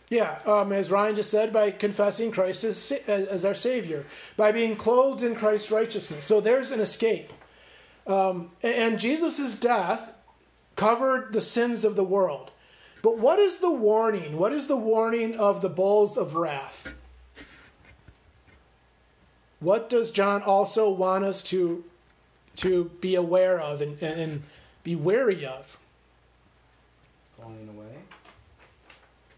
Yeah, 0.10 0.40
um, 0.46 0.72
as 0.72 0.90
Ryan 0.90 1.16
just 1.16 1.30
said, 1.30 1.52
by 1.52 1.72
confessing 1.72 2.32
Christ 2.32 2.64
as, 2.64 2.94
as, 3.08 3.44
our 3.44 3.56
Savior, 3.56 4.06
by 4.38 4.54
being 4.54 4.78
clothed 4.78 5.22
in 5.22 5.36
Christ's 5.36 5.70
righteousness. 5.70 6.24
So 6.24 6.40
there's 6.40 6.72
an 6.72 6.80
escape. 6.80 7.34
Um, 8.06 8.52
and 8.64 9.00
Jesus' 9.00 9.60
death 9.60 10.14
covered 10.78 11.34
the 11.34 11.42
sins 11.42 11.84
of 11.84 11.98
the 11.98 12.06
world. 12.06 12.52
But 13.02 13.18
what 13.18 13.38
is 13.38 13.58
the 13.58 13.72
warning? 13.72 14.38
What 14.38 14.54
is 14.54 14.68
the 14.68 14.78
warning 14.78 15.36
of 15.36 15.62
the 15.62 15.70
bowls 15.70 16.18
of 16.18 16.36
wrath? 16.36 16.88
What 19.60 19.90
does 19.90 20.12
John 20.12 20.42
also 20.42 20.90
want 20.90 21.26
us 21.26 21.44
to, 21.44 21.84
to 22.58 22.86
be 23.02 23.16
aware 23.16 23.60
of 23.60 23.82
and, 23.82 24.02
and, 24.02 24.20
and 24.20 24.44
be 24.84 24.96
wary 24.96 25.46
of? 25.46 25.78
Falling 27.38 27.70
away. 27.76 27.97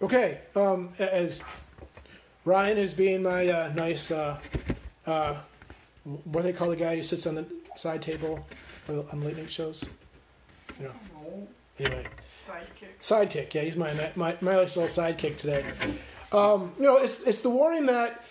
Okay, 0.02 0.40
um, 0.56 0.90
as 0.98 1.42
Ryan 2.46 2.78
is 2.78 2.94
being 2.94 3.22
my 3.22 3.48
uh, 3.48 3.72
nice, 3.76 4.12
uh, 4.12 4.40
uh, 5.06 5.36
what 6.24 6.42
do 6.42 6.44
they 6.44 6.54
call 6.54 6.70
the 6.70 6.76
guy 6.78 6.96
who 6.96 7.04
sits 7.04 7.28
on 7.28 7.36
the 7.36 7.46
side 7.76 8.02
table 8.02 8.46
on 8.88 9.22
late 9.22 9.38
night 9.38 9.52
shows? 9.52 9.90
You 10.80 10.86
know, 10.86 11.48
anyway, 11.80 12.08
Sidekick. 12.48 13.00
sidekick. 13.02 13.54
Yeah, 13.54 13.62
he's 13.64 13.76
my 13.76 13.94
my 14.16 14.36
my 14.40 14.54
nice 14.54 14.78
little 14.78 15.04
sidekick 15.04 15.38
today. 15.38 15.66
Um, 16.32 16.74
you 16.78 16.86
know, 16.86 16.98
it's 16.98 17.20
it's 17.22 17.42
the 17.42 17.50
warning 17.50 17.86
that 17.88 18.24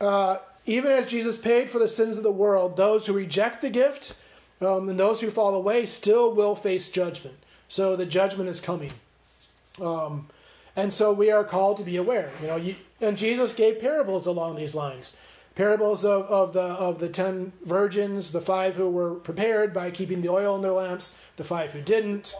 uh, 0.00 0.38
even 0.64 0.92
as 0.92 1.06
Jesus 1.06 1.36
paid 1.36 1.70
for 1.70 1.80
the 1.80 1.88
sins 1.88 2.16
of 2.16 2.22
the 2.22 2.30
world, 2.32 2.76
those 2.76 3.06
who 3.06 3.12
reject 3.12 3.62
the 3.62 3.70
gift 3.70 4.14
um, 4.60 4.88
and 4.88 4.98
those 4.98 5.20
who 5.20 5.30
fall 5.30 5.54
away 5.54 5.86
still 5.86 6.32
will 6.32 6.54
face 6.54 6.88
judgment. 6.88 7.36
So 7.68 7.96
the 7.96 8.06
judgment 8.06 8.48
is 8.48 8.60
coming. 8.60 8.92
Um, 9.82 10.28
and 10.76 10.92
so 10.94 11.12
we 11.12 11.30
are 11.32 11.42
called 11.44 11.78
to 11.78 11.84
be 11.84 11.96
aware. 11.96 12.30
You 12.40 12.46
know, 12.46 12.56
you, 12.56 12.76
and 13.00 13.18
Jesus 13.18 13.54
gave 13.54 13.80
parables 13.80 14.26
along 14.26 14.56
these 14.56 14.74
lines. 14.74 15.14
parables 15.56 16.04
of, 16.04 16.22
of 16.26 16.52
the 16.52 16.60
of 16.60 17.00
the 17.00 17.08
ten 17.08 17.52
virgins, 17.64 18.30
the 18.30 18.40
five 18.40 18.76
who 18.76 18.88
were 18.88 19.14
prepared 19.14 19.74
by 19.74 19.90
keeping 19.90 20.20
the 20.20 20.28
oil 20.28 20.54
in 20.54 20.62
their 20.62 20.72
lamps, 20.72 21.16
the 21.36 21.44
five 21.44 21.72
who 21.72 21.80
didn't, 21.80 22.36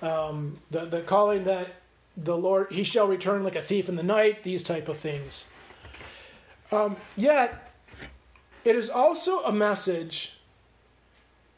um, 0.00 0.58
the 0.70 0.86
the 0.86 1.02
calling 1.02 1.44
that 1.44 1.68
the 2.16 2.36
Lord 2.36 2.72
He 2.72 2.84
shall 2.84 3.06
return 3.06 3.44
like 3.44 3.56
a 3.56 3.62
thief 3.62 3.88
in 3.88 3.96
the 3.96 4.02
night, 4.02 4.44
these 4.44 4.62
type 4.62 4.88
of 4.88 4.96
things. 4.96 5.46
Um, 6.70 6.96
yet, 7.16 7.70
it 8.64 8.76
is 8.76 8.88
also 8.88 9.42
a 9.42 9.52
message 9.52 10.38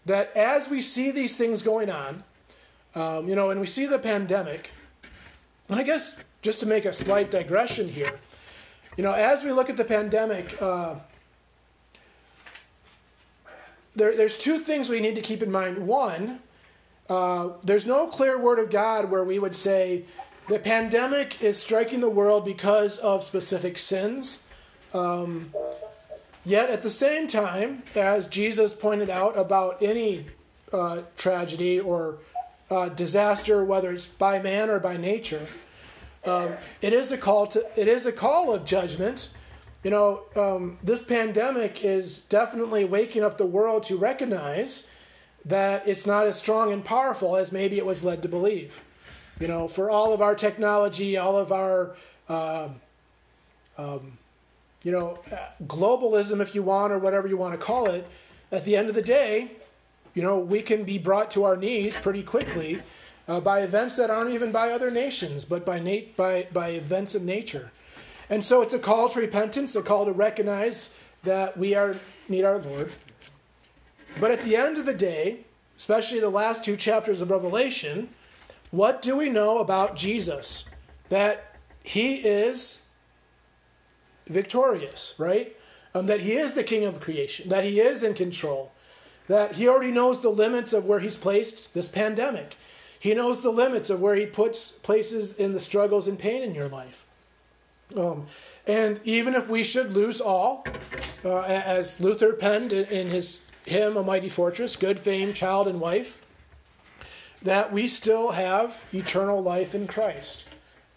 that 0.07 0.35
as 0.37 0.69
we 0.69 0.81
see 0.81 1.11
these 1.11 1.37
things 1.37 1.63
going 1.63 1.89
on, 1.89 2.25
um, 2.95 3.29
you 3.29 3.37
know, 3.37 3.51
and 3.51 3.61
we 3.61 3.67
see 3.67 3.87
the 3.87 3.99
pandemic, 3.99 4.71
and 5.69 5.81
I 5.81 5.83
guess 5.83 6.17
just 6.43 6.61
to 6.61 6.67
make 6.67 6.85
a 6.85 6.93
slight 6.93 7.31
digression 7.31 7.89
here, 7.89 8.19
you 8.97 9.03
know, 9.03 9.13
as 9.13 9.43
we 9.43 9.53
look 9.53 9.71
at 9.71 9.77
the 9.77 9.85
pandemic, 9.85 10.61
uh, 10.61 10.97
there, 13.97 14.17
there's 14.17 14.37
two 14.37 14.59
things 14.59 14.89
we 14.89 15.01
need 15.01 15.15
to 15.15 15.23
keep 15.23 15.43
in 15.43 15.51
mind. 15.51 15.79
One, 15.79 16.41
uh, 17.09 17.51
there's 17.63 17.87
no 17.87 18.07
clear 18.07 18.39
word 18.39 18.59
of 18.59 18.71
God 18.71 19.11
where 19.11 19.25
we 19.25 19.39
would 19.39 19.55
say 19.57 20.05
the 20.49 20.59
pandemic 20.59 21.43
is 21.43 21.57
striking 21.57 22.01
the 22.01 22.11
world 22.11 22.45
because 22.45 22.99
of 22.99 23.25
specific 23.25 23.79
sins. 23.79 24.43
Um, 24.93 25.53
yet 26.45 26.71
at 26.71 26.83
the 26.83 26.91
same 26.91 27.27
time, 27.27 27.83
as 27.95 28.27
Jesus 28.27 28.75
pointed 28.75 29.11
out 29.11 29.39
about 29.39 29.83
any 29.83 30.27
uh, 30.73 31.03
tragedy 31.17 31.81
or 31.81 32.19
uh, 32.71 32.89
disaster, 32.89 33.65
whether 33.65 33.93
it's 33.93 34.07
by 34.07 34.41
man 34.41 34.71
or 34.71 34.79
by 34.79 34.97
nature, 34.97 35.47
um, 36.25 36.55
it 36.81 36.93
is 36.93 37.13
a 37.13 37.19
call 37.19 37.47
to 37.49 37.67
it 37.77 37.89
is 37.89 38.07
a 38.07 38.13
call 38.13 38.53
of 38.53 38.65
judgment. 38.65 39.29
You 39.83 39.91
know, 39.91 40.23
um, 40.35 40.79
this 40.83 41.03
pandemic 41.03 41.85
is 41.85 42.21
definitely 42.21 42.87
waking 42.87 43.23
up 43.23 43.37
the 43.37 43.45
world 43.47 43.83
to 43.85 43.99
recognize 43.99 44.87
that 45.45 45.87
it's 45.87 46.07
not 46.07 46.27
as 46.27 46.39
strong 46.39 46.73
and 46.73 46.83
powerful 46.83 47.37
as 47.37 47.53
maybe 47.53 47.77
it 47.77 47.85
was 47.85 48.03
led 48.03 48.23
to 48.23 48.29
believe. 48.29 48.81
You 49.39 49.49
know, 49.49 49.69
for 49.69 49.91
all 49.91 50.15
of 50.15 50.23
our 50.23 50.35
technology, 50.35 51.19
all 51.19 51.37
of 51.37 51.53
our, 51.53 51.97
uh, 52.31 52.69
um, 53.77 54.17
you 54.83 54.93
know, 54.93 55.19
globalism, 55.67 56.41
if 56.41 56.55
you 56.55 56.63
want, 56.63 56.93
or 56.93 56.99
whatever 56.99 57.29
you 57.29 57.37
want 57.37 57.53
to 57.53 57.59
call 57.59 57.91
it, 57.91 58.07
at 58.51 58.65
the 58.65 58.77
end 58.77 58.89
of 58.89 58.95
the 58.95 59.03
day, 59.03 59.51
you 60.15 60.23
know, 60.23 60.39
we 60.39 60.63
can 60.63 60.85
be 60.85 60.99
brought 60.99 61.31
to 61.33 61.45
our 61.45 61.57
knees 61.57 61.95
pretty 61.97 62.23
quickly 62.23 62.83
uh, 63.27 63.41
by 63.41 63.61
events 63.63 63.97
that 63.97 64.11
aren't 64.11 64.31
even 64.31 64.53
by 64.53 64.71
other 64.71 64.91
nations, 64.91 65.45
but 65.45 65.67
by, 65.67 65.79
nat- 65.79 66.17
by, 66.17 66.47
by 66.53 66.71
events 66.71 67.15
of 67.15 67.23
nature. 67.23 67.73
And 68.31 68.45
so 68.45 68.63
it's 68.63 68.73
a 68.73 68.79
call 68.79 69.09
to 69.11 69.21
repentance, 69.21 69.77
a 69.77 69.83
call 69.83 70.07
to 70.07 70.13
recognize 70.13 70.91
that 71.25 71.57
we 71.57 71.75
are 71.75 71.97
need 72.29 72.45
our 72.45 72.59
Lord. 72.59 72.93
But 74.21 74.31
at 74.31 74.43
the 74.43 74.57
end 74.57 74.79
of 74.79 74.87
the 74.87 74.95
day, 74.95 75.41
especially 75.77 76.21
the 76.21 76.31
last 76.31 76.65
two 76.65 76.77
chapters 76.77 77.21
of 77.21 77.31
Revelation, 77.31 78.09
what 78.71 79.03
do 79.03 79.17
we 79.17 79.29
know 79.29 79.59
about 79.59 79.97
Jesus? 79.97 80.65
That 81.09 81.57
he 81.83 82.17
is 82.17 82.81
victorious, 84.27 85.15
right? 85.19 85.57
Um, 85.95 86.07
that 86.07 86.21
he 86.21 86.33
is 86.33 86.55
the 86.55 86.65
king 86.65 86.85
of 86.85 87.01
creation, 87.01 87.49
that 87.51 87.65
he 87.65 87.81
is 87.81 88.03
in 88.03 88.15
control, 88.15 88.73
that 89.29 89.55
he 89.55 89.69
already 89.69 89.91
knows 89.91 90.21
the 90.21 90.31
limits 90.31 90.73
of 90.73 90.85
where 90.85 91.01
he's 91.01 91.17
placed 91.17 91.73
this 91.75 91.89
pandemic. 91.89 92.57
He 92.99 93.15
knows 93.15 93.41
the 93.41 93.51
limits 93.51 93.91
of 93.91 94.01
where 94.01 94.17
he 94.17 94.27
puts 94.27 94.71
places 94.71 95.35
in 95.37 95.53
the 95.53 95.61
struggles 95.61 96.09
and 96.09 96.19
pain 96.19 96.43
in 96.43 96.55
your 96.55 96.69
life. 96.69 97.05
Um, 97.97 98.27
and 98.67 99.01
even 99.05 99.35
if 99.35 99.49
we 99.49 99.63
should 99.63 99.93
lose 99.93 100.21
all, 100.21 100.67
uh, 101.25 101.43
as 101.43 102.01
Luther 102.01 102.33
penned 102.33 102.73
in 102.73 103.09
his 103.09 103.41
hymn, 103.67 103.97
A 103.97 104.03
Mighty 104.03 104.29
Fortress, 104.29 104.77
good 104.77 104.99
fame, 104.99 105.33
child, 105.33 105.69
and 105.69 105.81
wife, 105.81 106.19
that 107.43 107.73
we 107.73 107.89
still 107.89 108.33
have 108.33 108.85
eternal 108.93 109.43
life 109.43 109.75
in 109.75 109.87
Christ 109.87 110.47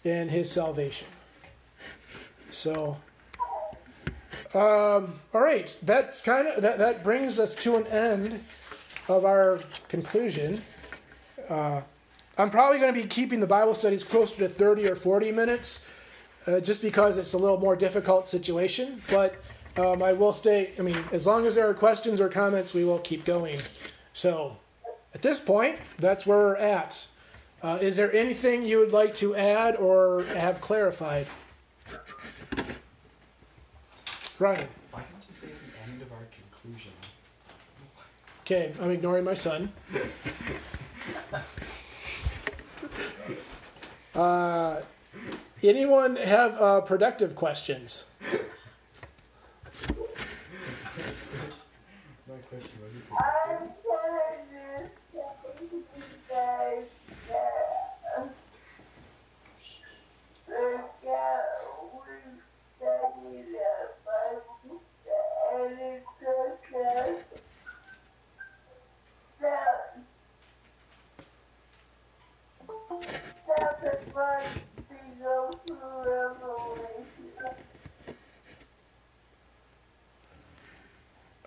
in 0.02 0.30
his 0.30 0.50
salvation. 0.50 1.08
So, 2.50 2.96
um, 4.54 5.20
all 5.34 5.40
right, 5.40 5.76
that's 5.82 6.20
kind 6.20 6.48
of 6.48 6.62
that, 6.62 6.78
that 6.78 7.04
brings 7.04 7.38
us 7.38 7.54
to 7.56 7.76
an 7.76 7.86
end 7.88 8.42
of 9.08 9.24
our 9.24 9.60
conclusion. 9.88 10.62
Uh, 11.48 11.82
I'm 12.36 12.50
probably 12.50 12.78
going 12.78 12.94
to 12.94 13.00
be 13.00 13.06
keeping 13.06 13.40
the 13.40 13.46
Bible 13.46 13.74
studies 13.74 14.04
closer 14.04 14.36
to 14.36 14.48
30 14.48 14.88
or 14.88 14.94
40 14.94 15.32
minutes 15.32 15.84
uh, 16.46 16.60
just 16.60 16.80
because 16.80 17.18
it's 17.18 17.32
a 17.32 17.38
little 17.38 17.58
more 17.58 17.74
difficult 17.74 18.28
situation. 18.28 19.02
But 19.10 19.34
um, 19.76 20.02
I 20.02 20.12
will 20.12 20.32
stay, 20.32 20.72
I 20.78 20.82
mean, 20.82 21.02
as 21.10 21.26
long 21.26 21.46
as 21.46 21.56
there 21.56 21.68
are 21.68 21.74
questions 21.74 22.20
or 22.20 22.28
comments, 22.28 22.74
we 22.74 22.84
will 22.84 23.00
keep 23.00 23.24
going. 23.24 23.60
So 24.12 24.56
at 25.14 25.22
this 25.22 25.40
point, 25.40 25.78
that's 25.98 26.26
where 26.26 26.38
we're 26.38 26.56
at. 26.56 27.08
Uh, 27.62 27.78
is 27.80 27.96
there 27.96 28.12
anything 28.14 28.64
you 28.64 28.78
would 28.78 28.92
like 28.92 29.14
to 29.14 29.34
add 29.34 29.74
or 29.76 30.22
have 30.34 30.60
clarified? 30.60 31.26
Ryan. 34.38 34.68
Why 34.92 35.00
didn't 35.02 35.24
you 35.26 35.32
say 35.32 35.48
the 35.48 35.90
end 35.90 36.02
of 36.02 36.12
our 36.12 36.26
conclusion? 36.30 36.92
Okay, 38.42 38.72
I'm 38.80 38.90
ignoring 38.90 39.24
my 39.24 39.34
son. 39.34 39.72
Uh, 44.14 44.80
anyone 45.62 46.16
have 46.16 46.56
uh, 46.60 46.80
productive 46.80 47.36
questions? 47.36 48.04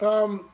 Um, 0.01 0.45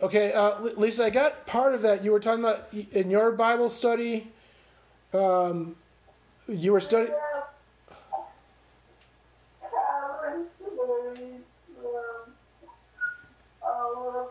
okay, 0.00 0.32
uh, 0.32 0.58
Lisa, 0.60 1.04
I 1.04 1.10
got 1.10 1.46
part 1.46 1.74
of 1.74 1.82
that. 1.82 2.02
You 2.02 2.12
were 2.12 2.20
talking 2.20 2.42
about 2.42 2.72
in 2.72 3.10
your 3.10 3.32
Bible 3.32 3.68
study. 3.68 4.28
Um, 5.12 5.76
you 6.48 6.72
were 6.72 6.80
studying. 6.80 7.12
commentaries 9.60 11.42
from 11.76 12.32
all 13.62 14.30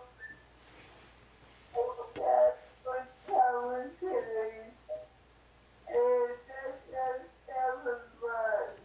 of 1.75 2.15
that 2.15 2.57
for 2.83 3.07
commentaries 3.27 4.73
and 5.87 6.35
just 6.89 7.29
seven 7.45 7.99
months 8.19 8.81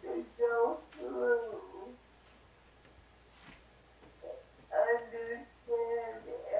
to 0.00 0.24
go 0.38 0.78
through 0.98 1.66
understand 4.76 5.46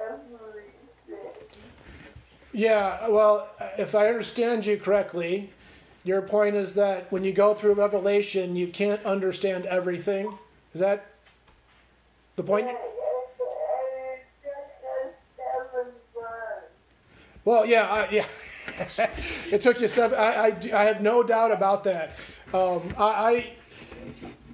everything. 0.08 1.46
Yeah, 2.56 3.08
well, 3.08 3.50
if 3.76 3.94
I 3.94 4.08
understand 4.08 4.64
you 4.64 4.78
correctly, 4.78 5.50
your 6.04 6.22
point 6.22 6.56
is 6.56 6.72
that 6.72 7.12
when 7.12 7.22
you 7.22 7.30
go 7.30 7.52
through 7.52 7.74
Revelation, 7.74 8.56
you 8.56 8.68
can't 8.68 9.04
understand 9.04 9.66
everything. 9.66 10.32
Is 10.72 10.80
that 10.80 11.04
the 12.36 12.42
point? 12.42 12.68
Well, 17.44 17.66
yeah, 17.66 17.90
I, 17.90 18.08
yeah. 18.10 18.26
it 19.52 19.60
took 19.60 19.78
you 19.78 19.86
seven. 19.86 20.18
I, 20.18 20.46
I, 20.46 20.56
I 20.72 20.84
have 20.84 21.02
no 21.02 21.22
doubt 21.22 21.52
about 21.52 21.84
that. 21.84 22.16
Um, 22.54 22.88
I, 22.96 23.04
I, 23.04 23.52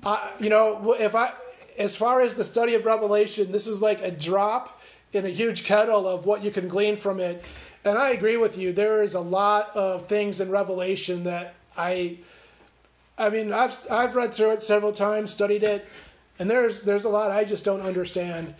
I, 0.04 0.30
you 0.40 0.50
know, 0.50 0.94
if 0.94 1.14
I, 1.14 1.30
as 1.78 1.94
far 1.94 2.20
as 2.20 2.34
the 2.34 2.44
study 2.44 2.74
of 2.74 2.84
Revelation, 2.84 3.52
this 3.52 3.68
is 3.68 3.80
like 3.80 4.02
a 4.02 4.10
drop 4.10 4.80
in 5.12 5.24
a 5.24 5.30
huge 5.30 5.62
kettle 5.62 6.08
of 6.08 6.26
what 6.26 6.42
you 6.42 6.50
can 6.50 6.66
glean 6.66 6.96
from 6.96 7.20
it. 7.20 7.44
And 7.84 7.98
I 7.98 8.10
agree 8.10 8.36
with 8.36 8.56
you. 8.56 8.72
There 8.72 9.02
is 9.02 9.14
a 9.14 9.20
lot 9.20 9.74
of 9.74 10.06
things 10.06 10.40
in 10.40 10.50
Revelation 10.50 11.24
that 11.24 11.54
I, 11.76 12.18
I 13.18 13.28
mean, 13.28 13.52
I've 13.52 13.76
I've 13.90 14.14
read 14.14 14.32
through 14.32 14.50
it 14.50 14.62
several 14.62 14.92
times, 14.92 15.30
studied 15.30 15.62
it, 15.62 15.86
and 16.38 16.48
there's 16.50 16.82
there's 16.82 17.04
a 17.04 17.08
lot 17.08 17.30
I 17.30 17.44
just 17.44 17.64
don't 17.64 17.80
understand. 17.80 18.54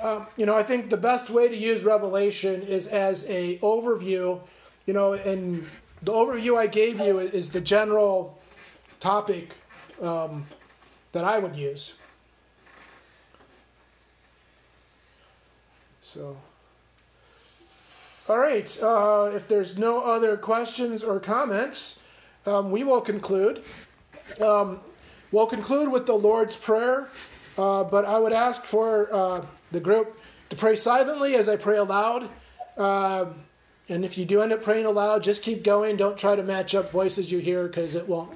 Um, 0.00 0.26
you 0.36 0.46
know, 0.46 0.56
I 0.56 0.62
think 0.62 0.88
the 0.88 0.96
best 0.96 1.30
way 1.30 1.48
to 1.48 1.56
use 1.56 1.82
Revelation 1.84 2.62
is 2.62 2.86
as 2.86 3.24
a 3.28 3.58
overview. 3.58 4.40
You 4.86 4.94
know, 4.94 5.12
and 5.14 5.66
the 6.02 6.12
overview 6.12 6.56
I 6.56 6.66
gave 6.66 7.00
you 7.00 7.18
is 7.18 7.50
the 7.50 7.60
general 7.60 8.40
topic. 9.00 9.54
Um, 10.00 10.46
that 11.12 11.24
I 11.24 11.38
would 11.38 11.56
use. 11.56 11.94
So, 16.02 16.36
all 18.30 18.38
right. 18.38 18.82
Uh, 18.82 19.30
if 19.34 19.48
there's 19.48 19.76
no 19.76 20.02
other 20.02 20.36
questions 20.36 21.02
or 21.02 21.18
comments, 21.18 21.98
um, 22.46 22.70
we 22.70 22.84
will 22.84 23.00
conclude. 23.00 23.62
Um, 24.40 24.80
we'll 25.32 25.48
conclude 25.48 25.90
with 25.90 26.06
the 26.06 26.14
Lord's 26.14 26.54
Prayer, 26.54 27.08
uh, 27.58 27.84
but 27.84 28.04
I 28.04 28.18
would 28.18 28.32
ask 28.32 28.64
for 28.64 29.12
uh, 29.12 29.44
the 29.72 29.80
group 29.80 30.18
to 30.50 30.56
pray 30.56 30.76
silently 30.76 31.34
as 31.34 31.48
I 31.48 31.56
pray 31.56 31.76
aloud. 31.76 32.28
Um 32.76 33.34
and 33.90 34.04
if 34.04 34.16
you 34.16 34.24
do 34.24 34.40
end 34.40 34.52
up 34.52 34.62
praying 34.62 34.86
aloud, 34.86 35.24
just 35.24 35.42
keep 35.42 35.64
going. 35.64 35.96
Don't 35.96 36.16
try 36.16 36.36
to 36.36 36.44
match 36.44 36.76
up 36.76 36.92
voices 36.92 37.32
you 37.32 37.40
hear 37.40 37.66
because 37.66 37.96
it 37.96 38.08
won't 38.08 38.30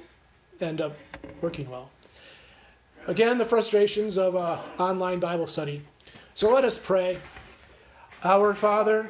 end 0.59 0.81
up 0.81 0.97
working 1.39 1.69
well. 1.69 1.89
Again, 3.07 3.37
the 3.37 3.45
frustrations 3.45 4.17
of 4.17 4.35
uh, 4.35 4.59
online 4.77 5.21
Bible 5.21 5.47
study. 5.47 5.81
So 6.33 6.51
let 6.51 6.65
us 6.65 6.77
pray. 6.77 7.19
Our 8.21 8.53
Father, 8.53 9.09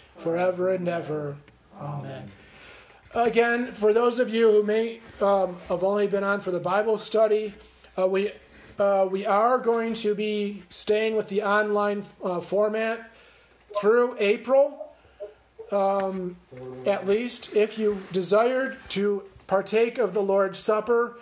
forever 0.21 0.69
and 0.69 0.87
ever. 0.87 1.35
Amen. 1.79 2.31
Again, 3.13 3.73
for 3.73 3.91
those 3.91 4.19
of 4.19 4.29
you 4.29 4.49
who 4.49 4.63
may 4.63 5.01
um, 5.19 5.57
have 5.67 5.83
only 5.83 6.07
been 6.07 6.23
on 6.23 6.39
for 6.39 6.51
the 6.51 6.59
Bible 6.59 6.97
study, 6.97 7.53
uh, 7.97 8.07
we 8.07 8.31
uh, 8.79 9.07
we 9.11 9.25
are 9.25 9.59
going 9.59 9.93
to 9.93 10.15
be 10.15 10.63
staying 10.69 11.15
with 11.15 11.27
the 11.27 11.43
online 11.43 12.03
uh, 12.23 12.39
format 12.39 13.11
through 13.79 14.15
April, 14.17 14.93
um, 15.71 16.37
at 16.85 17.05
least. 17.05 17.53
If 17.53 17.77
you 17.77 18.01
desired 18.11 18.77
to 18.89 19.23
partake 19.45 19.97
of 19.97 20.13
the 20.13 20.21
Lord's 20.21 20.57
Supper, 20.57 21.17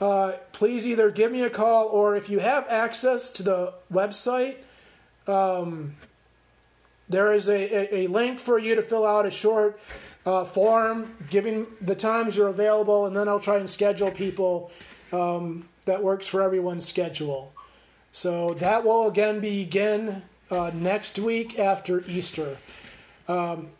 uh, 0.00 0.32
please 0.52 0.86
either 0.86 1.10
give 1.10 1.32
me 1.32 1.42
a 1.42 1.50
call 1.50 1.88
or 1.88 2.16
if 2.16 2.30
you 2.30 2.38
have 2.38 2.66
access 2.68 3.28
to 3.30 3.42
the 3.42 3.74
website, 3.92 4.56
um, 5.26 5.96
there 7.12 7.32
is 7.32 7.48
a, 7.48 7.94
a, 7.94 8.04
a 8.04 8.06
link 8.08 8.40
for 8.40 8.58
you 8.58 8.74
to 8.74 8.82
fill 8.82 9.06
out 9.06 9.26
a 9.26 9.30
short 9.30 9.78
uh, 10.24 10.44
form 10.44 11.16
giving 11.30 11.66
the 11.80 11.94
times 11.94 12.36
you're 12.36 12.48
available, 12.48 13.06
and 13.06 13.16
then 13.16 13.28
I'll 13.28 13.40
try 13.40 13.56
and 13.56 13.68
schedule 13.68 14.10
people 14.10 14.70
um, 15.12 15.68
that 15.84 16.02
works 16.02 16.26
for 16.26 16.42
everyone's 16.42 16.86
schedule. 16.86 17.52
So 18.12 18.54
that 18.54 18.84
will 18.84 19.08
again 19.08 19.40
begin 19.40 20.22
uh, 20.50 20.70
next 20.74 21.18
week 21.18 21.58
after 21.58 22.04
Easter. 22.06 22.58
Um, 23.26 23.70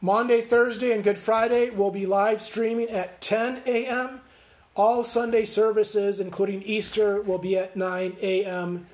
Maundy, 0.00 0.40
Thursday, 0.40 0.92
and 0.92 1.02
Good 1.02 1.18
Friday 1.18 1.70
will 1.70 1.90
be 1.90 2.06
live 2.06 2.40
streaming 2.40 2.88
at 2.90 3.20
10 3.20 3.62
a.m. 3.66 4.20
All 4.76 5.02
Sunday 5.02 5.44
services, 5.44 6.20
including 6.20 6.62
Easter, 6.62 7.20
will 7.20 7.38
be 7.38 7.56
at 7.56 7.76
9 7.76 8.16
a.m. 8.22 8.86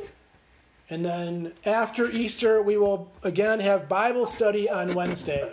And 0.91 1.05
then 1.05 1.53
after 1.65 2.11
Easter, 2.11 2.63
we 2.63 2.77
will 2.77 3.11
again 3.23 3.61
have 3.61 3.89
Bible 3.89 4.27
study 4.27 4.69
on 4.69 4.95
Wednesday. 4.95 5.51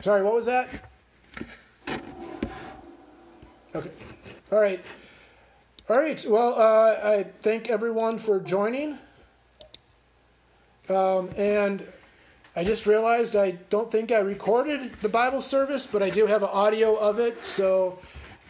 Sorry, 0.00 0.22
what 0.22 0.34
was 0.34 0.46
that? 0.46 0.68
Okay. 3.74 3.90
All 4.52 4.60
right. 4.60 4.80
All 5.88 5.96
right. 5.96 6.24
Well, 6.28 6.54
uh, 6.54 7.00
I 7.02 7.26
thank 7.40 7.68
everyone 7.68 8.18
for 8.18 8.38
joining. 8.38 8.98
Um, 10.88 11.30
and 11.36 11.84
I 12.54 12.62
just 12.62 12.86
realized 12.86 13.34
I 13.34 13.52
don't 13.70 13.90
think 13.90 14.12
I 14.12 14.18
recorded 14.18 14.92
the 15.02 15.08
Bible 15.08 15.40
service, 15.40 15.86
but 15.86 16.02
I 16.02 16.10
do 16.10 16.26
have 16.26 16.42
an 16.42 16.50
audio 16.52 16.94
of 16.94 17.18
it. 17.18 17.44
So 17.44 17.98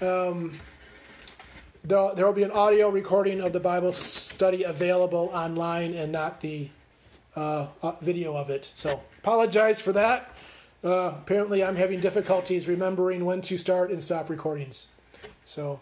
um, 0.03 0.61
there 1.85 2.24
will 2.24 2.32
be 2.32 2.43
an 2.43 2.51
audio 2.51 2.89
recording 2.89 3.41
of 3.41 3.53
the 3.53 3.61
Bible 3.61 3.93
study 3.93 4.62
available 4.62 5.30
online 5.35 5.93
and 5.93 6.11
not 6.11 6.41
the 6.41 6.70
uh, 7.37 7.66
uh, 7.82 7.93
video 8.01 8.35
of 8.35 8.49
it. 8.49 8.72
So 8.74 9.03
apologize 9.18 9.82
for 9.82 9.93
that. 9.93 10.30
Uh, 10.82 11.14
apparently, 11.18 11.62
I'm 11.62 11.76
having 11.76 12.01
difficulties 12.01 12.68
remembering 12.68 13.24
when 13.24 13.43
to 13.43 13.59
start 13.59 13.91
and 13.91 14.03
stop 14.03 14.30
recordings. 14.30 14.87
So 15.45 15.80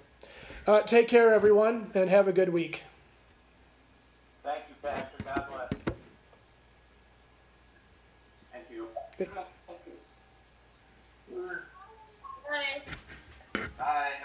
uh, 0.66 0.80
take 0.82 1.08
care, 1.08 1.32
everyone, 1.32 1.90
and 1.94 2.10
have 2.10 2.26
a 2.26 2.32
good 2.32 2.48
week. 2.48 2.82
Thank 4.42 4.64
you, 4.68 4.74
Pastor. 4.82 5.22
God 5.24 5.46
bless. 5.50 5.94
Thank 8.52 8.64
you. 8.70 8.88
Bye. 9.18 9.26
Bye. 12.50 12.72
Have 13.54 13.62
a 13.62 13.68
good 13.68 14.21